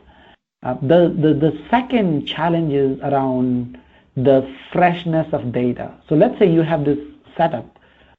Uh, 0.63 0.75
the, 0.75 1.15
the, 1.15 1.35
the 1.35 1.65
second 1.71 2.27
challenge 2.27 2.73
is 2.73 2.99
around 3.01 3.79
the 4.17 4.55
freshness 4.73 5.27
of 5.33 5.53
data. 5.53 5.95
So 6.09 6.15
let's 6.15 6.39
say 6.39 6.51
you 6.51 6.63
have 6.63 6.85
this 6.85 6.99
setup 7.37 7.79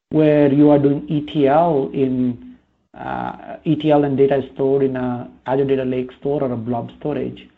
where 0.09 0.51
you 0.51 0.69
are 0.69 0.79
doing 0.79 1.07
ETL 1.09 1.91
in 1.93 2.57
uh, 2.97 3.57
ETL 3.65 4.03
and 4.03 4.17
data 4.17 4.37
is 4.37 4.45
stored 4.53 4.83
in 4.83 4.95
a 4.95 5.29
Azure 5.47 5.65
Data 5.65 5.83
Lake 5.83 6.11
store 6.19 6.43
or 6.43 6.51
a 6.51 6.57
blob 6.57 6.91
storage. 6.99 7.49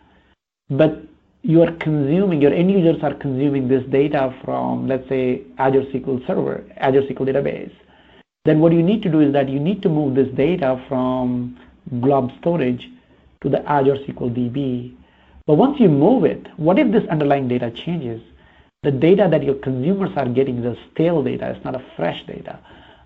But 0.69 1.03
you 1.41 1.61
are 1.61 1.71
consuming, 1.73 2.41
your 2.41 2.53
end 2.53 2.71
users 2.71 3.03
are 3.03 3.13
consuming 3.13 3.67
this 3.67 3.83
data 3.91 4.33
from, 4.43 4.87
let's 4.87 5.07
say, 5.09 5.41
Azure 5.57 5.83
SQL 5.93 6.25
Server, 6.25 6.63
Azure 6.77 7.03
SQL 7.03 7.27
Database. 7.27 7.73
Then 8.45 8.59
what 8.59 8.71
you 8.71 8.81
need 8.81 9.03
to 9.03 9.09
do 9.09 9.19
is 9.19 9.33
that 9.33 9.49
you 9.49 9.59
need 9.59 9.81
to 9.83 9.89
move 9.89 10.15
this 10.15 10.27
data 10.35 10.83
from 10.87 11.59
blob 11.91 12.31
storage 12.39 12.87
to 13.43 13.49
the 13.49 13.59
Azure 13.69 13.97
SQL 14.07 14.33
DB. 14.35 14.95
But 15.47 15.55
once 15.55 15.79
you 15.79 15.89
move 15.89 16.23
it, 16.25 16.47
what 16.57 16.79
if 16.79 16.91
this 16.91 17.07
underlying 17.09 17.47
data 17.47 17.71
changes? 17.71 18.21
the 18.85 18.91
data 18.91 19.27
that 19.29 19.43
your 19.43 19.55
consumers 19.55 20.11
are 20.15 20.29
getting 20.29 20.63
is 20.63 20.77
stale 20.93 21.23
data. 21.23 21.49
It's 21.49 21.65
not 21.65 21.75
a 21.75 21.83
fresh 21.95 22.23
data. 22.27 22.59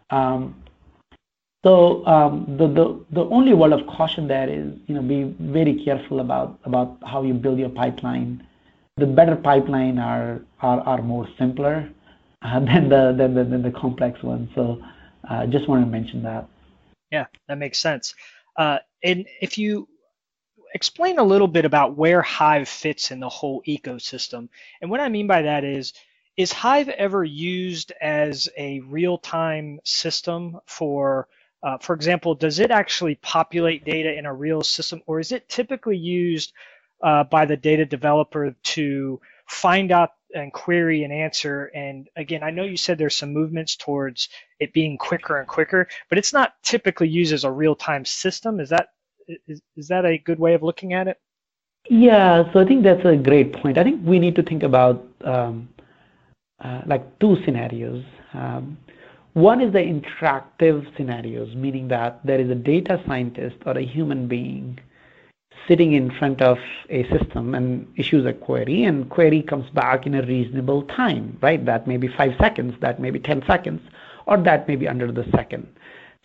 Um, 0.09 0.61
so 1.63 2.05
um, 2.05 2.45
the, 2.57 2.67
the 2.67 3.05
the 3.11 3.25
only 3.29 3.53
word 3.53 3.73
of 3.73 3.85
caution 3.87 4.27
there 4.27 4.49
is 4.49 4.67
you 4.87 4.95
know 4.95 5.01
be 5.01 5.23
very 5.39 5.83
careful 5.83 6.19
about 6.19 6.59
about 6.65 6.97
how 7.05 7.23
you 7.23 7.33
build 7.33 7.59
your 7.59 7.69
pipeline. 7.69 8.45
The 8.97 9.05
better 9.05 9.35
pipeline 9.35 9.97
are 9.99 10.41
are, 10.61 10.81
are 10.81 11.01
more 11.01 11.27
simpler 11.37 11.89
uh, 12.41 12.59
than 12.69 12.89
the 12.89 13.13
than 13.17 13.33
the, 13.35 13.43
than 13.45 13.61
the 13.61 13.71
complex 13.71 14.21
ones. 14.21 14.49
So 14.53 14.81
uh, 15.29 15.47
just 15.47 15.67
want 15.69 15.85
to 15.85 15.89
mention 15.89 16.23
that. 16.23 16.47
Yeah, 17.11 17.25
that 17.47 17.57
makes 17.57 17.79
sense. 17.79 18.13
Uh, 18.57 18.79
and 19.03 19.25
if 19.41 19.57
you 19.57 19.87
explain 20.73 21.19
a 21.19 21.23
little 21.23 21.47
bit 21.47 21.65
about 21.65 21.97
where 21.97 22.21
Hive 22.21 22.69
fits 22.69 23.11
in 23.11 23.19
the 23.19 23.29
whole 23.29 23.63
ecosystem. 23.67 24.49
And 24.81 24.89
what 24.91 24.99
I 24.99 25.09
mean 25.09 25.27
by 25.27 25.41
that 25.41 25.63
is, 25.63 25.93
is 26.37 26.53
Hive 26.53 26.89
ever 26.89 27.23
used 27.23 27.91
as 28.01 28.47
a 28.57 28.79
real-time 28.81 29.79
system 29.83 30.57
for, 30.65 31.27
uh, 31.63 31.77
for 31.79 31.93
example, 31.93 32.35
does 32.35 32.59
it 32.59 32.71
actually 32.71 33.15
populate 33.15 33.83
data 33.83 34.17
in 34.17 34.25
a 34.25 34.33
real 34.33 34.61
system, 34.61 35.01
or 35.05 35.19
is 35.19 35.31
it 35.31 35.49
typically 35.49 35.97
used 35.97 36.53
uh, 37.03 37.23
by 37.25 37.45
the 37.45 37.57
data 37.57 37.85
developer 37.85 38.55
to 38.63 39.19
find 39.47 39.91
out 39.91 40.11
and 40.33 40.53
query 40.53 41.03
and 41.03 41.11
answer? 41.11 41.65
And 41.75 42.07
again, 42.15 42.43
I 42.43 42.51
know 42.51 42.63
you 42.63 42.77
said 42.77 42.97
there's 42.97 43.17
some 43.17 43.33
movements 43.33 43.75
towards 43.75 44.29
it 44.59 44.71
being 44.71 44.97
quicker 44.97 45.39
and 45.39 45.47
quicker, 45.47 45.89
but 46.07 46.17
it's 46.17 46.31
not 46.31 46.53
typically 46.63 47.09
used 47.09 47.33
as 47.33 47.43
a 47.43 47.51
real-time 47.51 48.05
system. 48.05 48.59
Is 48.59 48.69
that 48.69 48.89
is, 49.47 49.61
is 49.75 49.87
that 49.87 50.05
a 50.05 50.17
good 50.17 50.39
way 50.39 50.53
of 50.53 50.63
looking 50.63 50.93
at 50.93 51.07
it? 51.07 51.19
Yeah, 51.89 52.51
so 52.51 52.59
I 52.59 52.65
think 52.65 52.83
that's 52.83 53.05
a 53.05 53.15
great 53.15 53.53
point. 53.53 53.77
I 53.77 53.83
think 53.83 54.01
we 54.05 54.19
need 54.19 54.35
to 54.35 54.43
think 54.43 54.63
about 54.63 55.07
um, 55.23 55.69
uh, 56.59 56.81
like 56.85 57.19
two 57.19 57.37
scenarios. 57.45 58.03
Um, 58.33 58.77
one 59.33 59.61
is 59.61 59.71
the 59.71 59.79
interactive 59.79 60.95
scenarios, 60.97 61.55
meaning 61.55 61.87
that 61.89 62.19
there 62.25 62.39
is 62.39 62.49
a 62.49 62.55
data 62.55 63.01
scientist 63.07 63.57
or 63.65 63.77
a 63.77 63.85
human 63.85 64.27
being 64.27 64.79
sitting 65.67 65.93
in 65.93 66.11
front 66.17 66.41
of 66.41 66.57
a 66.89 67.03
system 67.09 67.53
and 67.53 67.87
issues 67.95 68.25
a 68.25 68.33
query, 68.33 68.83
and 68.83 69.09
query 69.09 69.41
comes 69.41 69.69
back 69.69 70.05
in 70.05 70.15
a 70.15 70.21
reasonable 70.23 70.83
time, 70.83 71.37
right? 71.41 71.63
That 71.65 71.87
may 71.87 71.97
be 71.97 72.07
five 72.07 72.31
seconds, 72.39 72.75
that 72.81 72.99
may 72.99 73.11
be 73.11 73.19
10 73.19 73.43
seconds, 73.45 73.81
or 74.25 74.37
that 74.37 74.67
may 74.67 74.75
be 74.75 74.87
under 74.87 75.11
the 75.11 75.25
second. 75.35 75.67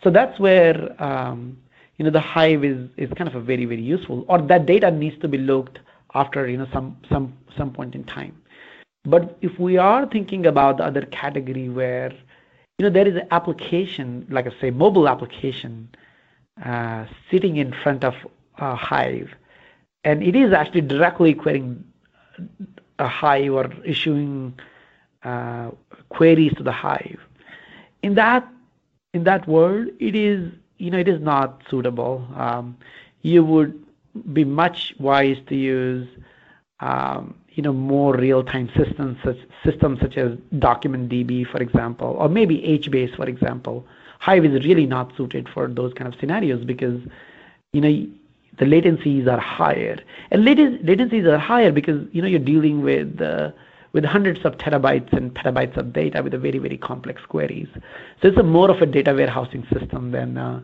So 0.03 0.09
that's 0.09 0.39
where 0.39 1.01
um, 1.01 1.57
you 1.97 2.05
know 2.05 2.11
the 2.11 2.19
hive 2.19 2.63
is 2.63 2.89
is 2.97 3.09
kind 3.17 3.27
of 3.27 3.35
a 3.35 3.41
very 3.41 3.65
very 3.65 3.81
useful 3.81 4.25
or 4.27 4.41
that 4.41 4.65
data 4.65 4.91
needs 4.91 5.17
to 5.19 5.27
be 5.27 5.37
looked 5.37 5.79
after 6.13 6.47
you 6.47 6.57
know 6.57 6.67
some 6.73 6.97
some 7.09 7.33
some 7.57 7.71
point 7.71 7.95
in 7.95 8.03
time. 8.03 8.35
But 9.05 9.37
if 9.41 9.59
we 9.59 9.77
are 9.77 10.07
thinking 10.07 10.45
about 10.45 10.77
the 10.77 10.85
other 10.85 11.01
category 11.05 11.69
where 11.69 12.11
you 12.77 12.83
know 12.85 12.89
there 12.89 13.07
is 13.07 13.15
an 13.15 13.27
application 13.31 14.27
like 14.29 14.47
i 14.47 14.53
say 14.59 14.69
mobile 14.71 15.07
application 15.07 15.89
uh, 16.63 17.05
sitting 17.31 17.57
in 17.57 17.73
front 17.83 18.03
of 18.03 18.15
a 18.57 18.75
hive 18.75 19.29
and 20.03 20.23
it 20.23 20.35
is 20.35 20.53
actually 20.53 20.81
directly 20.81 21.33
querying 21.33 21.83
a 22.99 23.07
hive 23.07 23.51
or 23.51 23.69
issuing 23.83 24.53
uh, 25.23 25.71
queries 26.09 26.53
to 26.53 26.63
the 26.63 26.71
hive. 26.71 27.19
In 28.03 28.15
that 28.15 28.47
in 29.13 29.23
that 29.23 29.47
world 29.47 29.87
it 29.99 30.15
is 30.15 30.51
you 30.77 30.91
know, 30.91 30.97
it 30.97 31.07
is 31.07 31.21
not 31.21 31.61
suitable. 31.69 32.27
Um, 32.35 32.77
you 33.21 33.43
would 33.43 33.83
be 34.33 34.43
much 34.43 34.93
wise 34.99 35.37
to 35.47 35.55
use, 35.55 36.07
um, 36.79 37.35
you 37.51 37.63
know, 37.63 37.73
more 37.73 38.15
real-time 38.15 38.69
systems, 38.75 39.17
such, 39.23 39.37
systems 39.63 39.99
such 39.99 40.17
as 40.17 40.37
DocumentDB, 40.55 41.49
for 41.49 41.57
example, 41.57 42.15
or 42.19 42.29
maybe 42.29 42.59
HBase, 42.59 43.15
for 43.15 43.27
example. 43.27 43.85
Hive 44.19 44.45
is 44.45 44.65
really 44.65 44.85
not 44.85 45.15
suited 45.15 45.47
for 45.49 45.67
those 45.67 45.93
kind 45.93 46.11
of 46.11 46.19
scenarios 46.19 46.63
because, 46.65 46.99
you 47.73 47.81
know, 47.81 48.07
the 48.57 48.65
latencies 48.65 49.27
are 49.27 49.39
higher, 49.39 49.99
and 50.31 50.43
latencies 50.45 51.25
are 51.25 51.37
higher 51.37 51.71
because 51.71 52.07
you 52.13 52.21
know 52.21 52.27
you're 52.27 52.39
dealing 52.39 52.83
with 52.83 53.21
uh, 53.21 53.51
with 53.95 54.03
hundreds 54.03 54.43
of 54.43 54.57
terabytes 54.57 55.13
and 55.13 55.33
petabytes 55.33 55.77
of 55.77 55.93
data 55.93 56.21
with 56.21 56.33
a 56.33 56.37
very, 56.37 56.59
very 56.59 56.77
complex 56.77 57.21
queries. 57.29 57.69
So 58.21 58.27
it's 58.27 58.37
a 58.37 58.43
more 58.43 58.69
of 58.69 58.81
a 58.81 58.85
data 58.85 59.13
warehousing 59.13 59.65
system 59.71 60.11
than 60.11 60.37
uh, 60.37 60.61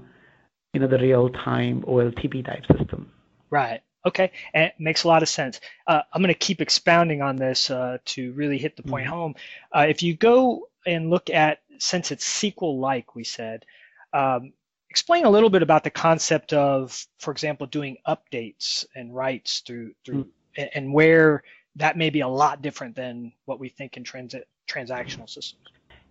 you 0.73 0.81
know 0.81 0.87
the 0.87 0.97
real-time 0.97 1.81
OLTP 1.83 2.45
type 2.45 2.65
system. 2.77 3.09
Right. 3.49 3.81
Okay, 4.05 4.31
and 4.53 4.65
it 4.65 4.73
makes 4.79 5.05
a 5.05 5.07
lot 5.07 5.21
of 5.23 5.29
sense. 5.29 5.61
Uh, 5.87 6.01
I'm 6.11 6.21
going 6.21 6.33
to 6.33 6.39
keep 6.39 6.59
expounding 6.59 7.21
on 7.21 7.37
this 7.37 7.69
uh, 7.69 7.99
to 8.05 8.33
really 8.33 8.57
hit 8.57 8.75
the 8.75 8.83
point 8.83 9.05
mm-hmm. 9.05 9.13
home. 9.13 9.35
Uh, 9.71 9.85
if 9.87 10.03
you 10.03 10.15
go 10.17 10.67
and 10.85 11.09
look 11.09 11.29
at, 11.29 11.59
since 11.77 12.11
it's 12.11 12.25
SQL-like, 12.25 13.15
we 13.15 13.23
said, 13.23 13.63
um, 14.11 14.51
explain 14.89 15.23
a 15.23 15.29
little 15.29 15.51
bit 15.51 15.61
about 15.61 15.83
the 15.83 15.91
concept 15.91 16.51
of, 16.51 17.05
for 17.19 17.31
example, 17.31 17.67
doing 17.67 17.95
updates 18.07 18.85
and 18.95 19.15
writes 19.15 19.59
through 19.59 19.93
through, 20.03 20.25
mm-hmm. 20.57 20.63
and 20.73 20.91
where 20.91 21.43
that 21.75 21.97
may 21.97 22.09
be 22.09 22.21
a 22.21 22.27
lot 22.27 22.61
different 22.61 22.95
than 22.95 23.31
what 23.45 23.59
we 23.59 23.69
think 23.69 23.97
in 23.97 24.03
transit 24.03 24.47
transactional 24.69 25.29
systems. 25.29 25.61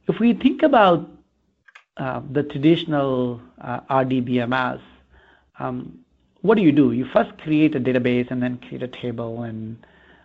If 0.09 0.19
we 0.19 0.33
think 0.33 0.63
about 0.63 1.09
uh, 1.97 2.21
the 2.33 2.43
traditional 2.43 3.41
uh, 3.61 3.81
RDBMS, 3.91 4.81
um, 5.59 5.99
what 6.43 6.57
do 6.57 6.63
you 6.63 6.73
do? 6.73 6.93
You 6.93 7.07
first 7.13 7.37
create 7.39 7.75
a 7.75 7.81
database 7.81 8.31
and 8.31 8.43
then 8.43 8.59
create 8.59 8.83
a 8.83 8.89
table. 8.89 9.43
And 9.43 9.77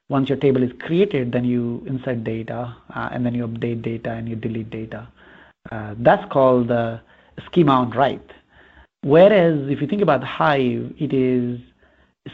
once 0.09 0.29
your 0.29 0.37
table 0.37 0.63
is 0.63 0.71
created, 0.79 1.31
then 1.33 1.43
you 1.43 1.83
insert 1.85 2.23
data 2.23 2.75
uh, 2.95 3.09
and 3.11 3.25
then 3.25 3.35
you 3.35 3.47
update 3.47 3.81
data 3.81 4.11
and 4.11 4.29
you 4.29 4.35
delete 4.35 4.69
data. 4.69 5.07
Uh, 5.71 5.95
that's 5.97 6.31
called 6.31 6.69
the 6.69 7.01
schema 7.45 7.73
on 7.73 7.89
write. 7.91 8.31
Whereas 9.01 9.69
if 9.69 9.81
you 9.81 9.87
think 9.87 10.01
about 10.01 10.23
Hive, 10.23 10.93
it 10.97 11.13
is 11.13 11.59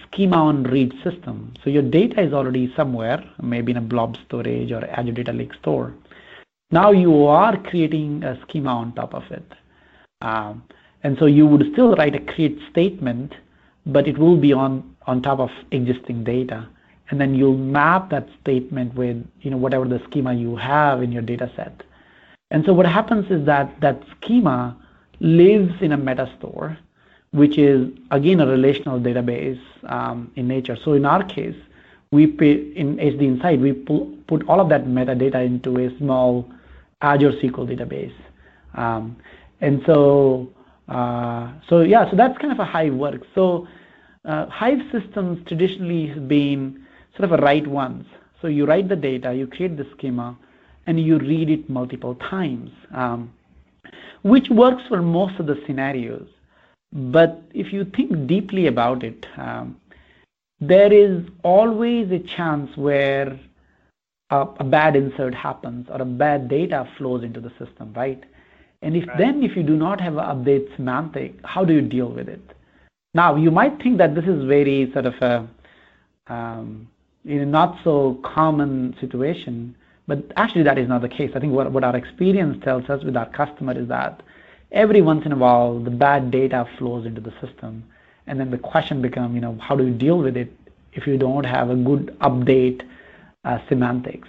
schema 0.08 0.38
on 0.38 0.64
read 0.64 0.94
system. 1.04 1.54
So 1.64 1.70
your 1.70 1.84
data 1.84 2.22
is 2.22 2.34
already 2.34 2.74
somewhere, 2.76 3.24
maybe 3.42 3.72
in 3.72 3.78
a 3.78 3.82
blob 3.82 4.18
storage 4.26 4.72
or 4.72 4.86
Azure 4.86 5.12
Data 5.12 5.34
Lake 5.34 5.54
store. 5.56 5.94
Now 6.72 6.92
you 6.92 7.26
are 7.26 7.58
creating 7.58 8.24
a 8.24 8.40
schema 8.44 8.70
on 8.70 8.94
top 8.94 9.14
of 9.14 9.24
it. 9.30 9.44
Um, 10.22 10.64
and 11.04 11.18
so 11.20 11.26
you 11.26 11.46
would 11.46 11.64
still 11.74 11.96
write 11.96 12.16
a 12.16 12.20
create 12.20 12.58
statement, 12.70 13.34
but 13.86 14.08
it 14.08 14.18
will 14.18 14.38
be 14.38 14.54
on, 14.54 14.96
on 15.08 15.22
top 15.22 15.40
of 15.40 15.50
existing 15.72 16.24
data. 16.24 16.70
And 17.10 17.20
then 17.20 17.36
you'll 17.36 17.58
map 17.58 18.10
that 18.12 18.30
statement 18.40 18.96
with 18.96 19.18
you 19.42 19.52
know 19.52 19.58
whatever 19.58 19.86
the 19.86 20.02
schema 20.10 20.34
you 20.34 20.56
have 20.56 21.04
in 21.04 21.12
your 21.12 21.22
data 21.22 21.52
set. 21.58 21.84
And 22.52 22.64
so 22.66 22.72
what 22.72 22.86
happens 22.86 23.26
is 23.30 23.46
that 23.46 23.74
that 23.82 24.02
schema 24.16 24.78
lives 25.20 25.74
in 25.82 25.92
a 25.92 25.98
meta 25.98 26.34
store 26.38 26.78
which 27.32 27.58
is 27.58 27.90
again 28.12 28.40
a 28.42 28.48
relational 28.48 29.00
database 29.00 29.60
um, 29.84 30.32
in 30.36 30.48
nature. 30.48 30.78
So 30.84 30.94
in 30.94 31.06
our 31.06 31.24
case, 31.24 31.56
we 32.12 32.26
in 32.26 32.98
HD 32.98 33.22
Insight, 33.22 33.60
we 33.60 33.72
pull, 33.72 34.14
put 34.28 34.48
all 34.50 34.60
of 34.60 34.70
that 34.70 34.86
metadata 34.86 35.46
into 35.46 35.78
a 35.78 35.98
small 35.98 36.50
Azure 37.02 37.32
SQL 37.32 37.68
database. 37.68 38.14
Um, 38.74 39.16
and 39.62 39.82
so, 39.86 40.52
uh, 40.90 41.52
so 41.70 41.82
yeah, 41.82 42.10
so 42.10 42.18
that's 42.18 42.38
kind 42.38 42.52
of 42.52 42.60
a 42.60 42.66
Hive 42.66 42.94
work. 42.94 43.22
So 43.34 43.68
uh, 44.26 44.48
Hive 44.48 44.82
systems 44.92 45.46
traditionally 45.48 46.08
have 46.08 46.28
been 46.28 46.86
sort 47.16 47.32
of 47.32 47.40
a 47.40 47.42
write 47.42 47.68
once. 47.68 48.06
So 48.42 48.48
you 48.48 48.66
write 48.66 48.90
the 48.90 48.96
data, 48.96 49.34
you 49.34 49.48
create 49.48 49.78
the 49.78 49.88
schema, 49.96 50.38
and 50.88 51.00
you 51.00 51.18
read 51.20 51.50
it 51.50 51.70
multiple 51.70 52.16
times, 52.16 52.72
um, 52.94 53.32
which 54.24 54.50
works 54.50 54.84
for 54.90 55.02
most 55.02 55.40
of 55.40 55.46
the 55.46 55.62
scenarios. 55.66 56.28
But 56.94 57.42
if 57.54 57.72
you 57.72 57.86
think 57.86 58.28
deeply 58.28 58.68
about 58.68 59.04
it, 59.04 59.26
um, 59.38 59.78
there 60.60 60.92
is 60.92 61.26
always 61.44 62.12
a 62.12 62.20
chance 62.20 62.76
where 62.76 63.40
a, 64.30 64.48
a, 64.60 64.64
bad 64.64 64.96
insert 64.96 65.34
happens 65.34 65.88
or 65.90 66.02
a 66.02 66.06
bad 66.06 66.50
data 66.50 66.88
flows 66.98 67.24
into 67.24 67.40
the 67.40 67.50
system, 67.58 67.94
right? 67.96 68.24
And 68.82 68.96
if 68.96 69.08
right. 69.08 69.18
then 69.18 69.44
if 69.44 69.56
you 69.56 69.64
do 69.64 69.76
not 69.76 70.02
have 70.02 70.18
an 70.18 70.26
update 70.26 70.76
semantic, 70.76 71.36
how 71.44 71.64
do 71.64 71.74
you 71.74 71.82
deal 71.82 72.10
with 72.10 72.28
it? 72.28 72.44
Now 73.14 73.36
you 73.36 73.52
might 73.52 73.82
think 73.82 73.98
that 73.98 74.16
this 74.16 74.26
is 74.26 74.46
very 74.46 74.92
sort 74.94 75.06
of 75.06 75.16
a 75.22 75.48
um, 76.28 76.88
you 77.24 77.40
know, 77.40 77.46
not 77.46 77.80
so 77.84 78.20
common 78.24 78.96
situation, 79.00 79.76
But 80.08 80.32
actually, 80.36 80.64
that 80.64 80.78
is 80.78 80.88
not 80.88 81.02
the 81.02 81.10
case. 81.10 81.32
I 81.36 81.40
think 81.40 81.54
what, 81.54 81.72
what 81.72 81.84
our 81.84 81.96
experience 81.96 82.64
tells 82.64 82.90
us 82.90 83.04
with 83.04 83.16
our 83.16 83.30
customer 83.30 83.78
is 83.78 83.88
that 83.88 84.22
every 84.72 85.02
once 85.02 85.26
in 85.26 85.32
a 85.32 85.36
while, 85.36 85.80
the 85.80 85.90
bad 85.92 86.32
data 86.32 86.68
flows 86.78 87.06
into 87.06 87.22
the 87.22 87.34
system. 87.42 87.84
And 88.28 88.40
then 88.40 88.52
the 88.52 88.58
question 88.58 89.02
becomes, 89.02 89.36
you 89.36 89.42
know, 89.42 89.58
how 89.62 89.76
do 89.76 89.86
you 89.86 89.94
deal 89.94 90.20
with 90.20 90.38
it 90.38 90.52
if 90.94 91.08
you 91.08 91.18
don't 91.18 91.46
have 91.46 91.70
a 91.70 91.76
good 91.76 92.16
update 92.22 92.82
uh, 93.44 93.60
semantics? 93.68 94.28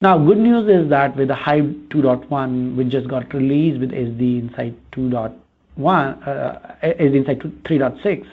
Now, 0.00 0.18
good 0.18 0.38
news 0.38 0.68
is 0.68 0.90
that 0.90 1.16
with 1.16 1.28
the 1.28 1.34
Hive 1.34 1.64
2.1, 1.88 2.76
which 2.76 2.88
just 2.88 3.08
got 3.08 3.32
released 3.32 3.80
with 3.80 3.90
HD 3.90 4.40
Insight 4.40 4.74
2.1, 4.92 6.28
uh, 6.28 6.58
HD 6.82 7.16
Insight 7.16 7.38
3.6, 7.38 8.26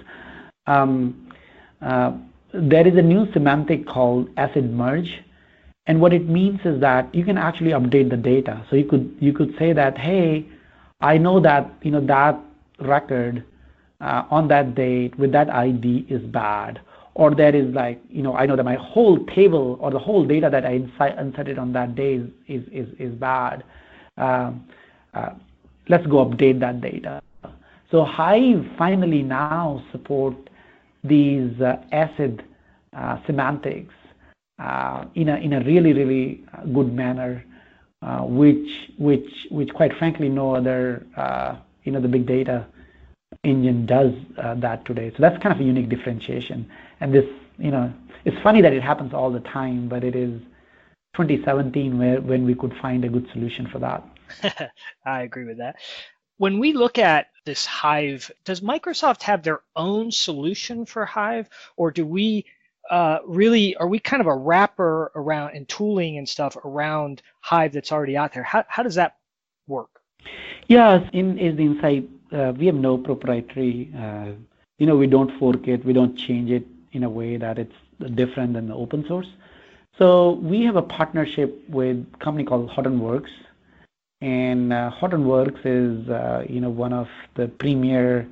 um, 0.68 1.32
uh, 1.82 2.14
there 2.54 2.88
is 2.88 2.98
a 2.98 3.02
new 3.02 3.32
semantic 3.32 3.88
called 3.88 4.30
ACID 4.36 4.72
merge. 4.72 5.24
And 5.88 6.00
what 6.00 6.14
it 6.14 6.28
means 6.28 6.60
is 6.64 6.80
that 6.82 7.14
you 7.14 7.26
can 7.26 7.38
actually 7.38 7.72
update 7.72 8.10
the 8.10 8.18
data. 8.18 8.66
So 8.70 8.76
you 8.76 8.86
could 8.86 9.16
you 9.20 9.34
could 9.34 9.56
say 9.58 9.74
that, 9.74 9.98
hey, 9.98 10.46
I 11.02 11.18
know 11.18 11.40
that 11.40 11.72
you 11.82 11.92
know 11.92 12.06
that 12.06 12.40
record 12.80 13.44
uh, 14.00 14.24
on 14.30 14.48
that 14.50 14.76
date 14.76 15.18
with 15.18 15.32
that 15.32 15.50
ID 15.50 16.06
is 16.10 16.22
bad, 16.24 16.80
or 17.16 17.34
there 17.34 17.56
is 17.56 17.74
like 17.74 18.02
you 18.10 18.22
know 18.22 18.36
I 18.36 18.46
know 18.46 18.56
that 18.56 18.64
my 18.64 18.76
whole 18.76 19.24
table 19.28 19.78
or 19.82 19.92
the 19.92 20.00
whole 20.00 20.26
data 20.26 20.50
that 20.52 20.66
I 20.66 20.74
inserted 21.20 21.58
on 21.58 21.74
that 21.74 21.96
day 21.96 22.16
is 22.16 22.30
is 22.48 22.64
is, 22.72 22.88
is 23.00 23.14
bad. 23.16 23.64
Um, 24.18 24.68
uh, 25.14 25.32
let's 25.90 26.06
go 26.08 26.26
update 26.26 26.60
that 26.60 26.82
data. 26.82 27.22
So 27.90 28.06
Hive 28.06 28.66
finally 28.78 29.22
now 29.22 29.84
support 29.92 30.36
these 31.04 31.60
uh, 31.60 31.78
ACID 31.92 32.44
uh, 32.96 33.18
semantics 33.26 33.94
uh, 34.60 35.06
in 35.16 35.30
a 35.30 35.36
in 35.38 35.54
a 35.54 35.60
really 35.64 35.94
really 35.94 36.44
good 36.74 36.94
manner, 36.94 37.44
Uh, 38.02 38.22
which 38.22 38.90
which 38.98 39.48
which 39.52 39.70
quite 39.76 39.96
frankly 40.00 40.28
no 40.28 40.56
other 40.56 41.06
uh, 41.16 41.56
you 41.84 41.92
know 41.92 42.02
the 42.02 42.08
big 42.08 42.26
data 42.26 42.66
engine 43.44 43.86
does 43.86 44.12
uh, 44.40 44.56
that 44.56 44.84
today. 44.86 45.12
So 45.12 45.18
that's 45.20 45.42
kind 45.42 45.54
of 45.54 45.62
a 45.62 45.64
unique 45.64 45.90
differentiation. 45.90 46.68
And 47.00 47.14
this 47.14 47.26
you 47.60 47.70
know 47.70 47.94
it's 48.26 48.42
funny 48.42 48.62
that 48.62 48.74
it 48.74 48.82
happens 48.82 49.14
all 49.14 49.32
the 49.32 49.40
time, 49.42 49.88
but 49.88 50.04
it 50.04 50.16
is 50.16 50.42
2017 51.14 52.00
where 52.00 52.22
when 52.22 52.44
we 52.44 52.56
could 52.56 52.74
find 52.82 53.06
a 53.06 53.10
good 53.10 53.28
solution 53.34 53.68
for 53.68 53.78
that. 53.80 54.74
I 55.06 55.22
agree 55.22 55.46
with 55.46 55.58
that. 55.58 55.76
When 56.38 56.58
we 56.58 56.74
look 56.74 56.98
at 56.98 57.28
this 57.46 57.68
Hive, 57.68 58.32
does 58.46 58.62
Microsoft 58.62 59.22
have 59.24 59.44
their 59.44 59.62
own 59.76 60.12
solution 60.12 60.88
for 60.88 61.06
Hive, 61.06 61.50
or 61.78 61.92
do 61.92 62.04
we 62.04 62.46
uh, 62.92 63.20
really 63.26 63.76
are 63.78 63.88
we 63.88 64.00
kind 64.00 64.22
of 64.22 64.28
a 64.28 64.36
wrapper 64.36 65.12
around 65.16 65.56
and 65.56 65.68
tooling 65.68 66.18
and 66.18 66.28
stuff 66.28 66.58
around 66.66 67.24
Hive 67.40 67.72
that's 67.72 67.92
already 67.92 68.18
out 68.18 68.34
there? 68.34 68.44
How 68.44 68.66
how 68.68 68.84
does 68.84 68.96
that 68.96 69.16
work? 69.66 70.02
Yes, 70.68 71.10
in 71.14 71.38
HD 71.38 71.60
Insight 71.62 72.10
uh, 72.32 72.54
we 72.58 72.66
have 72.66 72.76
no 72.76 72.98
proprietary. 72.98 73.92
Uh, 73.98 74.32
you 74.78 74.86
know, 74.86 74.98
we 74.98 75.08
don't 75.08 75.38
fork 75.40 75.68
it, 75.68 75.86
we 75.86 75.94
don't 75.94 76.16
change 76.16 76.52
it 76.52 76.68
in 76.92 77.04
a 77.04 77.10
way 77.10 77.38
that 77.38 77.58
it's 77.58 77.76
different 78.16 78.54
than 78.54 78.68
the 78.68 78.76
open 78.76 79.06
source. 79.08 79.28
So 79.98 80.32
we 80.34 80.64
have 80.64 80.76
a 80.76 80.82
partnership 80.82 81.64
with 81.70 82.06
a 82.14 82.18
company 82.18 82.44
called 82.44 82.70
Hortonworks, 82.70 83.32
and 84.20 84.74
uh, 84.74 84.92
Hortonworks 85.00 85.62
is 85.64 86.10
uh, 86.10 86.46
you 86.50 86.60
know 86.60 86.70
one 86.70 86.94
of 86.94 87.08
the 87.36 87.48
premier 87.48 88.28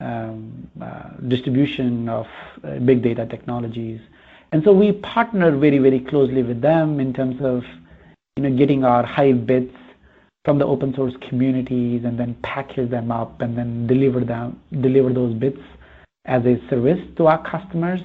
um, 0.00 0.68
uh, 0.80 1.10
distribution 1.28 2.08
of 2.08 2.26
uh, 2.64 2.78
big 2.80 3.02
data 3.02 3.26
technologies. 3.26 4.00
And 4.52 4.62
so 4.62 4.72
we 4.72 4.92
partner 4.92 5.50
very, 5.56 5.78
very 5.78 6.00
closely 6.00 6.42
with 6.42 6.60
them 6.60 7.00
in 7.00 7.12
terms 7.12 7.40
of 7.42 7.64
you 8.36 8.42
know, 8.42 8.56
getting 8.56 8.84
our 8.84 9.04
Hive 9.04 9.46
bits 9.46 9.74
from 10.44 10.58
the 10.58 10.66
open 10.66 10.94
source 10.94 11.14
communities 11.28 12.04
and 12.04 12.18
then 12.18 12.34
package 12.42 12.90
them 12.90 13.10
up 13.10 13.40
and 13.40 13.56
then 13.56 13.86
deliver 13.86 14.20
them, 14.20 14.60
deliver 14.80 15.12
those 15.12 15.34
bits 15.34 15.60
as 16.26 16.44
a 16.44 16.60
service 16.68 17.00
to 17.16 17.26
our 17.26 17.42
customers. 17.42 18.00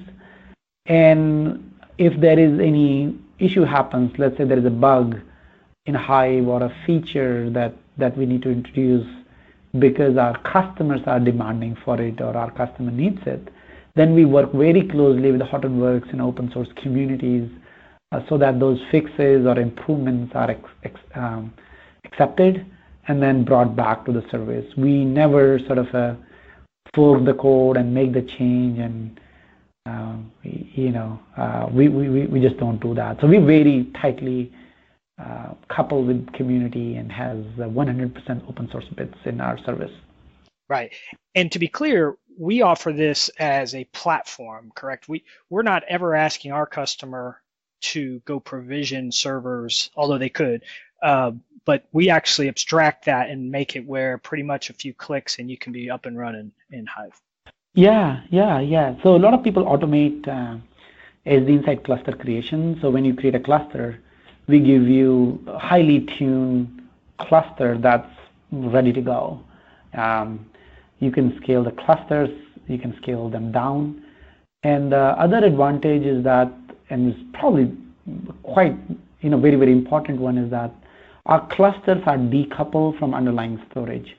And 0.86 1.74
if 1.98 2.20
there 2.20 2.40
is 2.40 2.60
any 2.60 3.18
issue 3.40 3.64
happens, 3.64 4.18
let's 4.18 4.38
say 4.38 4.46
there 4.46 4.58
is 4.58 4.66
a 4.66 4.70
bug 4.70 5.20
in 5.86 5.96
Hive 5.96 6.48
or 6.48 6.64
a 6.64 6.76
feature 6.86 7.50
that, 7.50 7.76
that 7.98 8.18
we 8.18 8.26
need 8.26 8.42
to 8.44 8.52
introduce 8.52 9.08
because 9.78 10.18
our 10.18 10.38
customers 10.42 11.02
are 11.06 11.20
demanding 11.20 11.78
for 11.86 12.02
it 12.02 12.22
or 12.22 12.36
our 12.36 12.52
customer 12.52 12.92
needs 12.92 13.20
it, 13.26 13.50
then 13.96 14.16
we 14.16 14.26
work 14.26 14.52
very 14.54 14.88
closely 14.88 15.32
with 15.32 15.40
the 15.40 15.46
Hortonworks 15.46 16.12
and 16.12 16.22
open 16.22 16.52
source 16.52 16.70
communities 16.82 17.50
uh, 18.12 18.22
so 18.28 18.38
that 18.38 18.60
those 18.60 18.80
fixes 18.92 19.46
or 19.46 19.60
improvements 19.60 20.32
are 20.36 20.50
ex 20.50 20.62
ex 20.84 21.00
um, 21.16 21.54
accepted 22.06 22.66
and 23.08 23.22
then 23.22 23.44
brought 23.44 23.76
back 23.76 24.06
to 24.06 24.12
the 24.12 24.24
service. 24.32 24.66
We 24.78 25.06
never 25.06 25.60
sort 25.60 25.78
of 25.80 25.94
uh, 25.94 26.16
fork 26.96 27.26
the 27.26 27.34
code 27.34 27.78
and 27.78 27.94
make 27.94 28.14
the 28.14 28.22
change 28.22 28.80
and 28.80 29.20
uh, 29.86 30.16
you 30.44 30.92
know 30.92 31.20
uh, 31.38 31.68
we, 31.72 31.90
we, 31.90 32.26
we 32.28 32.40
just 32.40 32.58
don't 32.58 32.80
do 32.80 32.96
that. 32.96 33.20
So 33.22 33.28
we 33.28 33.38
very 33.38 33.92
tightly 34.02 34.52
uh, 35.20 35.54
coupled 35.68 36.08
with 36.08 36.32
community 36.34 36.96
and 36.96 37.12
has 37.12 37.38
100% 37.58 38.50
open 38.50 38.70
source 38.72 38.86
bits 38.96 39.18
in 39.26 39.42
our 39.42 39.58
service. 39.66 39.92
Right. 40.70 40.94
And 41.36 41.52
to 41.52 41.60
be 41.60 41.68
clear, 41.68 42.16
we 42.38 42.62
offer 42.62 42.94
this 42.94 43.30
as 43.40 43.76
a 43.76 43.84
platform, 43.86 44.72
correct? 44.76 45.10
We 45.10 45.24
we're 45.50 45.64
not 45.64 45.84
ever 45.90 46.16
asking 46.16 46.54
our 46.54 46.66
customer 46.66 47.42
to 47.82 48.20
go 48.26 48.40
provision 48.40 49.12
servers, 49.12 49.90
although 49.96 50.18
they 50.18 50.30
could. 50.30 50.64
Uh, 51.02 51.32
but 51.66 51.86
we 51.92 52.10
actually 52.10 52.48
abstract 52.48 53.06
that 53.06 53.30
and 53.30 53.52
make 53.52 53.76
it 53.76 53.86
where 53.86 54.18
pretty 54.18 54.44
much 54.44 54.70
a 54.70 54.74
few 54.74 54.94
clicks 54.94 55.40
and 55.40 55.50
you 55.50 55.58
can 55.58 55.74
be 55.74 55.90
up 55.90 56.06
and 56.06 56.18
running 56.18 56.52
in 56.72 56.86
Hive. 56.86 57.20
Yeah, 57.74 58.22
yeah, 58.30 58.60
yeah. 58.60 58.96
So 59.04 59.16
a 59.16 59.20
lot 59.20 59.34
of 59.34 59.44
people 59.44 59.66
automate 59.66 60.28
uh, 60.28 60.58
HD 61.26 61.50
Insight 61.50 61.84
cluster 61.84 62.14
creation. 62.14 62.80
So 62.82 62.90
when 62.90 63.06
you 63.06 63.14
create 63.14 63.36
a 63.36 63.40
cluster, 63.40 64.02
we 64.50 64.60
give 64.60 64.84
you 64.84 65.40
a 65.48 65.60
highly 65.60 66.08
tuned 66.18 66.82
cluster 67.20 67.78
that's 67.78 68.10
ready 68.52 68.92
to 68.92 69.02
go. 69.02 69.40
Um, 69.94 70.46
you 71.00 71.12
can 71.12 71.40
scale 71.42 71.64
the 71.64 71.72
clusters, 71.72 72.30
you 72.68 72.80
can 72.80 72.96
scale 73.02 73.30
them 73.30 73.52
down. 73.52 74.04
And 74.64 74.92
the 74.92 75.16
other 75.18 75.38
advantage 75.38 76.04
is 76.04 76.24
that, 76.24 76.52
and 76.90 77.14
it's 77.14 77.20
probably 77.34 77.78
quite, 78.44 78.76
you 79.22 79.30
know, 79.30 79.40
very, 79.40 79.56
very 79.56 79.72
important 79.72 80.20
one 80.20 80.38
is 80.38 80.50
that 80.50 80.74
our 81.28 81.48
clusters 81.56 82.02
are 82.08 82.18
decoupled 82.18 82.98
from 82.98 83.14
underlying 83.14 83.62
storage. 83.70 84.18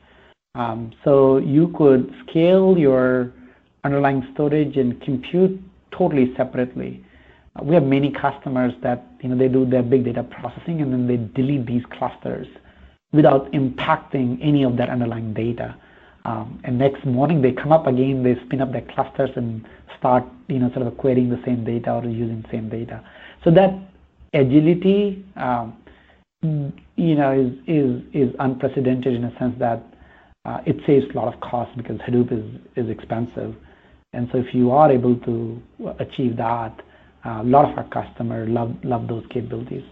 Um, 0.55 0.93
so 1.05 1.39
you 1.39 1.75
could 1.77 2.15
scale 2.29 2.79
your 2.79 3.33
underlying 3.83 4.27
storage 4.33 4.77
and 4.77 5.01
compute 5.03 5.61
totally 5.91 6.33
separately 6.37 7.05
we 7.63 7.75
have 7.75 7.85
many 7.85 8.11
customers 8.11 8.73
that 8.83 9.05
you 9.21 9.29
know 9.29 9.37
they 9.37 9.49
do 9.49 9.67
their 9.67 9.83
big 9.83 10.05
data 10.05 10.23
processing 10.23 10.81
and 10.81 10.93
then 10.93 11.07
they 11.07 11.17
delete 11.35 11.67
these 11.67 11.83
clusters 11.99 12.47
without 13.13 13.51
impacting 13.53 14.39
any 14.41 14.63
of 14.63 14.77
that 14.77 14.89
underlying 14.89 15.35
data. 15.35 15.77
Um, 16.25 16.61
and 16.65 16.79
next 16.79 17.05
morning 17.05 17.43
they 17.43 17.53
come 17.53 17.73
up 17.73 17.87
again, 17.87 18.23
they 18.23 18.37
spin 18.47 18.61
up 18.61 18.73
their 18.73 18.87
clusters 18.95 19.31
and 19.37 19.67
start 19.99 20.25
you 20.49 20.59
know 20.59 20.71
sort 20.73 20.87
of 20.87 20.97
querying 20.97 21.29
the 21.29 21.43
same 21.45 21.65
data 21.65 21.93
or 21.93 22.05
using 22.05 22.45
same 22.51 22.69
data. 22.69 23.03
So 23.43 23.51
that 23.51 23.75
agility, 24.33 25.25
um, 25.37 25.77
you 26.43 27.15
know, 27.15 27.33
is 27.33 27.53
is 27.67 28.03
is 28.13 28.35
unprecedented 28.39 29.15
in 29.15 29.25
a 29.25 29.39
sense 29.39 29.55
that 29.59 29.83
uh, 30.45 30.61
it 30.67 30.77
saves 30.87 31.07
a 31.13 31.17
lot 31.17 31.33
of 31.33 31.41
cost 31.41 31.77
because 31.77 31.99
Hadoop 31.99 32.33
is 32.33 32.61
is 32.77 32.91
expensive. 32.91 33.55
And 34.13 34.29
so 34.33 34.39
if 34.39 34.55
you 34.55 34.73
are 34.73 34.91
able 34.91 35.17
to 35.17 35.63
achieve 36.01 36.37
that, 36.37 36.81
a 37.25 37.43
lot 37.43 37.71
of 37.71 37.77
our 37.79 37.89
customers 37.89 38.49
love 38.49 38.77
love 38.85 39.09
those 39.09 39.25
capabilities. 39.31 39.85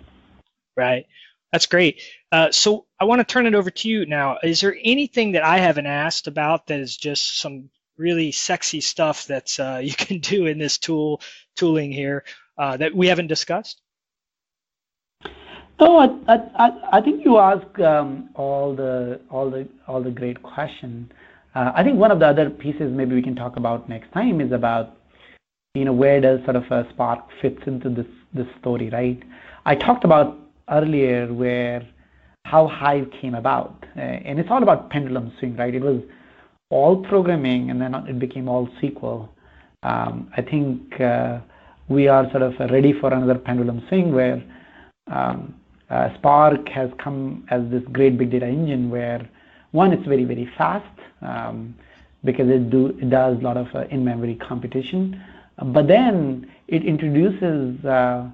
Right. 0.77 1.07
That's 1.53 1.67
great. 1.67 2.03
Uh, 2.31 2.51
so 2.51 2.87
I 3.01 3.05
want 3.05 3.21
to 3.21 3.25
turn 3.25 3.47
it 3.47 3.55
over 3.55 3.71
to 3.71 3.89
you 3.89 4.05
now. 4.07 4.39
Is 4.43 4.61
there 4.61 4.77
anything 4.85 5.33
that 5.33 5.45
I 5.45 5.59
haven't 5.59 5.87
asked 5.87 6.27
about 6.27 6.67
that 6.67 6.79
is 6.79 6.97
just 6.97 7.41
some 7.41 7.71
really 7.97 8.31
sexy 8.33 8.81
stuff 8.81 9.27
that 9.27 9.59
uh, 9.59 9.79
you 9.83 9.95
can 9.95 10.19
do 10.19 10.47
in 10.47 10.59
this 10.59 10.79
tool 10.79 11.21
tooling 11.57 11.91
here 11.93 12.25
uh, 12.59 12.77
that 12.77 12.95
we 12.95 13.07
haven't 13.07 13.29
discussed? 13.29 13.81
No, 15.81 15.99
I, 15.99 16.35
I, 16.59 16.71
I 16.95 17.01
think 17.01 17.25
you 17.25 17.39
ask 17.39 17.79
um, 17.79 18.31
all 18.35 18.75
the 18.75 19.21
all 19.31 19.49
the 19.49 19.69
all 19.87 20.03
the 20.03 20.11
great 20.11 20.43
questions. 20.43 21.11
Uh, 21.55 21.71
I 21.75 21.85
think 21.85 21.99
one 21.99 22.11
of 22.11 22.19
the 22.19 22.27
other 22.27 22.51
pieces 22.51 22.93
maybe 22.93 23.15
we 23.15 23.23
can 23.23 23.37
talk 23.37 23.57
about 23.57 23.89
next 23.89 24.13
time 24.13 24.41
is 24.41 24.51
about 24.51 24.98
you 25.75 25.85
know, 25.85 25.93
where 25.93 26.21
does 26.21 26.43
sort 26.45 26.57
of 26.57 26.65
a 26.71 26.89
Spark 26.91 27.21
fits 27.41 27.63
into 27.67 27.89
this 27.89 28.07
this 28.33 28.47
story, 28.61 28.91
right? 28.91 29.23
I 29.65 29.75
talked 29.75 30.05
about 30.05 30.39
earlier 30.71 31.33
where 31.33 31.87
how 32.45 32.67
Hive 32.67 33.11
came 33.21 33.35
about, 33.35 33.85
uh, 33.97 34.01
and 34.01 34.39
it's 34.39 34.51
all 34.51 34.63
about 34.63 34.91
pendulum 34.91 35.33
swing, 35.39 35.57
right? 35.57 35.75
It 35.75 35.83
was 35.83 36.03
all 36.71 37.03
programming, 37.05 37.71
and 37.71 37.81
then 37.81 37.95
it 37.95 38.19
became 38.19 38.49
all 38.49 38.69
SQL. 38.83 39.29
Um, 39.83 40.31
I 40.37 40.43
think 40.43 41.01
uh, 41.01 41.41
we 41.89 42.09
are 42.09 42.31
sort 42.31 42.43
of 42.43 42.59
ready 42.71 42.93
for 42.93 43.13
another 43.13 43.39
pendulum 43.39 43.85
swing 43.89 44.13
where 44.13 44.43
um, 45.11 45.55
uh, 45.91 46.15
Spark 46.17 46.69
has 46.69 46.91
come 46.99 47.47
as 47.51 47.63
this 47.71 47.83
great 47.93 48.19
big 48.19 48.31
data 48.31 48.47
engine 48.47 48.91
where 48.91 49.29
one, 49.73 49.93
it's 49.93 50.07
very 50.07 50.25
very 50.25 50.51
fast 50.57 50.99
um, 51.23 51.75
because 52.25 52.49
it 52.49 52.71
do 52.71 52.89
it 52.89 53.11
does 53.11 53.39
a 53.39 53.43
lot 53.43 53.57
of 53.57 53.67
uh, 53.75 53.85
in-memory 53.91 54.37
computation, 54.37 55.23
but 55.65 55.89
then 55.89 56.51
it 56.69 56.85
introduces 56.85 57.85
uh, 57.85 58.29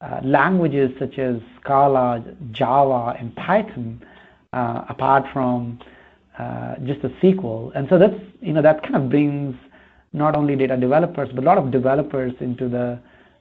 uh, 0.00 0.20
languages 0.22 0.90
such 0.98 1.18
as 1.18 1.40
Scala, 1.60 2.24
Java, 2.52 3.16
and 3.18 3.34
Python, 3.34 4.02
uh, 4.52 4.84
apart 4.88 5.24
from 5.32 5.78
uh, 6.38 6.76
just 6.84 7.02
a 7.02 7.08
SQL. 7.20 7.72
And 7.74 7.88
so 7.88 7.98
that's 7.98 8.14
you 8.40 8.52
know 8.52 8.62
that 8.62 8.82
kind 8.82 8.96
of 8.96 9.08
brings 9.08 9.56
not 10.12 10.36
only 10.36 10.56
data 10.56 10.76
developers 10.76 11.28
but 11.34 11.42
a 11.42 11.46
lot 11.46 11.58
of 11.58 11.70
developers 11.70 12.32
into 12.40 12.68
the 12.68 12.98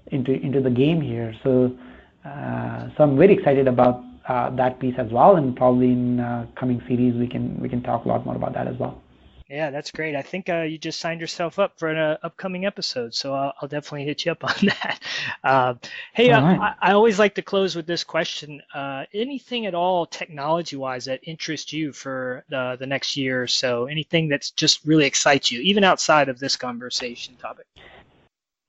into 0.08 0.34
into 0.34 0.62
the 0.62 0.72
game 0.72 1.00
here. 1.00 1.36
So 1.44 1.78
uh, 2.26 2.90
so 2.98 3.04
I'm 3.04 3.18
very 3.18 3.34
excited 3.34 3.68
about 3.68 4.04
uh, 4.28 4.50
that 4.56 4.80
piece 4.80 4.96
as 4.98 5.12
well, 5.12 5.36
and 5.36 5.56
probably 5.56 5.92
in 5.92 6.48
coming 6.60 6.82
series 6.88 7.14
we 7.14 7.28
can 7.28 7.60
we 7.62 7.70
can 7.70 7.84
talk 7.84 8.06
a 8.06 8.08
lot 8.08 8.26
more 8.26 8.36
about 8.36 8.54
that 8.56 8.68
as 8.68 8.78
well. 8.80 9.02
Yeah, 9.50 9.70
that's 9.70 9.92
great. 9.92 10.14
I 10.14 10.22
think 10.22 10.50
uh, 10.50 10.64
you 10.64 10.78
just 10.78 11.00
signed 11.00 11.22
yourself 11.22 11.58
up 11.58 11.80
for 11.80 11.88
an 11.88 11.98
uh, 11.98 12.18
upcoming 12.22 12.66
episode, 12.66 13.14
so 13.16 13.34
I'll, 13.34 13.54
I'll, 13.62 13.70
definitely 13.70 14.04
hit 14.04 14.26
you 14.26 14.34
up 14.34 14.44
on 14.44 14.66
that. 14.66 15.00
Uh, 15.42 15.76
hey, 16.14 16.32
uh, 16.32 16.42
right. 16.42 16.76
I, 16.82 16.90
I, 16.90 16.92
always 16.92 17.18
like 17.18 17.36
to 17.36 17.42
close 17.42 17.74
with 17.74 17.88
this 17.88 18.04
question: 18.04 18.62
uh, 18.74 19.06
anything 19.14 19.66
at 19.66 19.74
all 19.74 20.06
technology-wise 20.06 21.06
that 21.06 21.22
interests 21.24 21.72
you 21.72 21.94
for 21.94 22.44
the 22.50 22.76
the 22.78 22.86
next 22.86 23.16
year 23.16 23.42
or 23.42 23.48
so? 23.48 23.86
Anything 23.86 24.28
that's 24.28 24.52
just 24.52 24.84
really 24.86 25.06
excites 25.06 25.50
you, 25.50 25.62
even 25.62 25.86
outside 25.86 26.28
of 26.28 26.40
this 26.40 26.58
conversation 26.58 27.38
topic? 27.38 27.68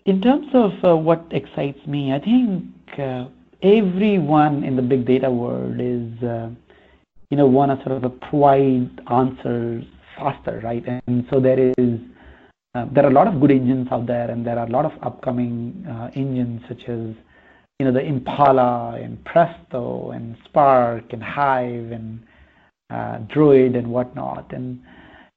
In 0.07 0.21
terms 0.21 0.47
of 0.55 0.73
uh, 0.85 0.97
what 0.97 1.25
excites 1.33 1.85
me, 1.89 2.13
I 2.13 2.21
think 2.21 2.65
everyone 3.63 4.63
in 4.63 4.77
the 4.77 4.83
big 4.83 5.05
data 5.07 5.29
world 5.29 5.81
is, 5.81 6.57
you 7.31 7.37
know, 7.37 7.47
want 7.47 7.77
to 7.77 7.85
sort 7.85 7.97
of 7.97 8.05
a 8.05 8.11
provide 8.11 9.01
answers 9.11 9.85
faster, 10.19 10.61
right? 10.63 10.85
And 11.07 11.27
so 11.31 11.41
there 11.41 11.59
is 11.59 12.01
uh, 12.75 12.87
there 12.93 13.05
are 13.05 13.11
a 13.11 13.15
lot 13.15 13.27
of 13.27 13.41
good 13.41 13.51
engines 13.51 13.89
out 13.91 14.07
there, 14.07 14.31
and 14.31 14.47
there 14.47 14.59
are 14.59 14.67
a 14.67 14.71
lot 14.71 14.85
of 14.85 14.93
upcoming 15.03 15.87
uh, 15.89 16.11
engines 16.15 16.61
such 16.69 16.83
as 16.89 17.15
you 17.79 17.87
know 17.87 17.93
the 17.93 18.05
Impala 18.05 18.99
and 19.03 19.25
Presto 19.25 20.11
and 20.11 20.37
Spark 20.45 21.13
and 21.13 21.23
Hive 21.23 21.93
and 21.93 22.21
uh, 22.91 23.19
Druid 23.33 23.77
and 23.77 23.89
whatnot. 23.89 24.53
And 24.53 24.81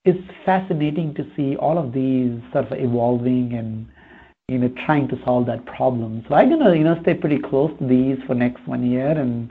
it's 0.04 0.28
fascinating 0.46 1.14
to 1.16 1.26
see 1.36 1.56
all 1.56 1.78
of 1.78 1.94
these 1.94 2.40
sort 2.52 2.72
of 2.72 2.78
evolving 2.78 3.54
and 3.54 3.88
you 4.50 4.58
know 4.58 4.74
trying 4.86 5.08
to 5.10 5.16
solve 5.24 5.46
that 5.46 5.66
problem. 5.66 6.26
So 6.28 6.36
I'm 6.36 6.50
gonna 6.50 6.76
you 6.76 6.84
know 6.84 7.00
stay 7.02 7.14
pretty 7.14 7.40
close 7.40 7.72
to 7.80 7.88
these 7.88 8.18
for 8.28 8.36
next 8.36 8.68
one 8.68 8.90
year 8.90 9.12
and 9.12 9.50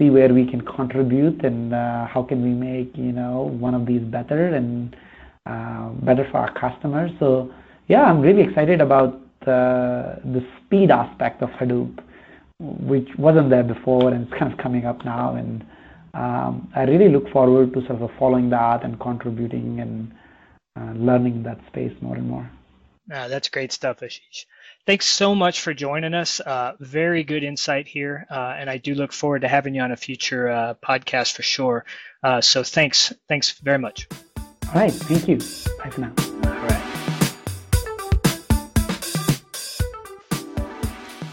see 0.00 0.10
where 0.10 0.32
we 0.34 0.44
can 0.50 0.62
contribute 0.62 1.44
and 1.44 1.72
uh, 1.72 2.06
how 2.06 2.22
can 2.22 2.42
we 2.42 2.50
make 2.50 2.90
you 2.96 3.12
know 3.12 3.42
one 3.60 3.74
of 3.74 3.86
these 3.86 4.00
better 4.00 4.54
and 4.54 4.96
uh, 5.46 5.90
better 6.04 6.26
for 6.30 6.38
our 6.38 6.52
customers. 6.58 7.10
So 7.20 7.52
yeah, 7.86 8.02
I'm 8.02 8.20
really 8.20 8.42
excited 8.42 8.80
about 8.80 9.20
the 9.44 10.20
the 10.24 10.42
speed 10.56 10.90
aspect 10.90 11.42
of 11.42 11.50
Hadoop, 11.50 12.02
which 12.60 13.08
wasn't 13.18 13.50
there 13.50 13.62
before 13.62 14.12
and 14.12 14.26
it's 14.26 14.38
kind 14.38 14.52
of 14.52 14.58
coming 14.58 14.86
up 14.86 15.04
now. 15.04 15.36
And 15.36 15.64
um, 16.14 16.70
I 16.74 16.82
really 16.82 17.08
look 17.08 17.28
forward 17.30 17.72
to 17.74 17.86
sort 17.86 18.02
of 18.02 18.10
following 18.18 18.50
that 18.50 18.84
and 18.84 18.98
contributing 18.98 19.80
and 19.80 20.12
uh, 20.78 20.92
learning 20.98 21.42
that 21.44 21.58
space 21.68 21.92
more 22.00 22.16
and 22.16 22.28
more. 22.28 22.50
Ah, 23.12 23.28
that's 23.28 23.48
great 23.48 23.72
stuff, 23.72 24.00
Ashish 24.00 24.46
thanks 24.86 25.06
so 25.06 25.34
much 25.34 25.60
for 25.60 25.74
joining 25.74 26.14
us. 26.14 26.40
Uh, 26.40 26.72
very 26.80 27.22
good 27.22 27.44
insight 27.44 27.86
here, 27.86 28.26
uh, 28.30 28.56
and 28.58 28.68
I 28.68 28.78
do 28.78 28.94
look 28.94 29.12
forward 29.12 29.42
to 29.42 29.48
having 29.48 29.74
you 29.74 29.82
on 29.82 29.92
a 29.92 29.96
future 29.96 30.48
uh, 30.48 30.74
podcast 30.74 31.34
for 31.34 31.42
sure. 31.42 31.84
Uh, 32.22 32.40
so 32.40 32.62
thanks, 32.62 33.12
thanks 33.28 33.52
very 33.60 33.78
much. 33.78 34.08
All 34.38 34.74
right, 34.74 34.92
thank 34.92 35.28
you. 35.28 35.36
Bye 35.78 35.90
for 35.90 36.00
now. 36.00 36.12
All 36.18 36.66
right. 36.66 36.86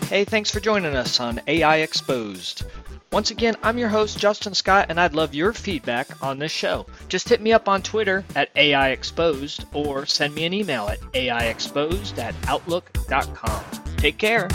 Hey, 0.10 0.24
thanks 0.24 0.50
for 0.52 0.60
joining 0.60 0.96
us 0.96 1.20
on 1.20 1.42
AI 1.48 1.78
Exposed. 1.78 2.64
Once 3.12 3.32
again, 3.32 3.56
I'm 3.64 3.78
your 3.78 3.90
host, 3.90 4.20
Justin 4.20 4.54
Scott, 4.54 4.88
and 4.90 5.00
I'd 5.00 5.14
love 5.14 5.34
your 5.34 5.54
feedback 5.54 6.22
on 6.22 6.40
this 6.40 6.52
show. 6.52 6.86
Just 7.08 7.30
hit 7.30 7.42
me 7.42 7.54
up 7.54 7.70
on 7.70 7.82
Twitter 7.82 8.26
at 8.36 8.50
AI 8.56 8.90
Exposed 8.90 9.66
or 9.74 10.06
send 10.06 10.36
me 10.36 10.46
an 10.46 10.54
email 10.54 10.88
at 10.88 11.00
AIExposed 11.14 12.18
at 12.18 12.36
Outlook.com. 12.48 13.64
Take 13.98 14.18
care. 14.18 14.50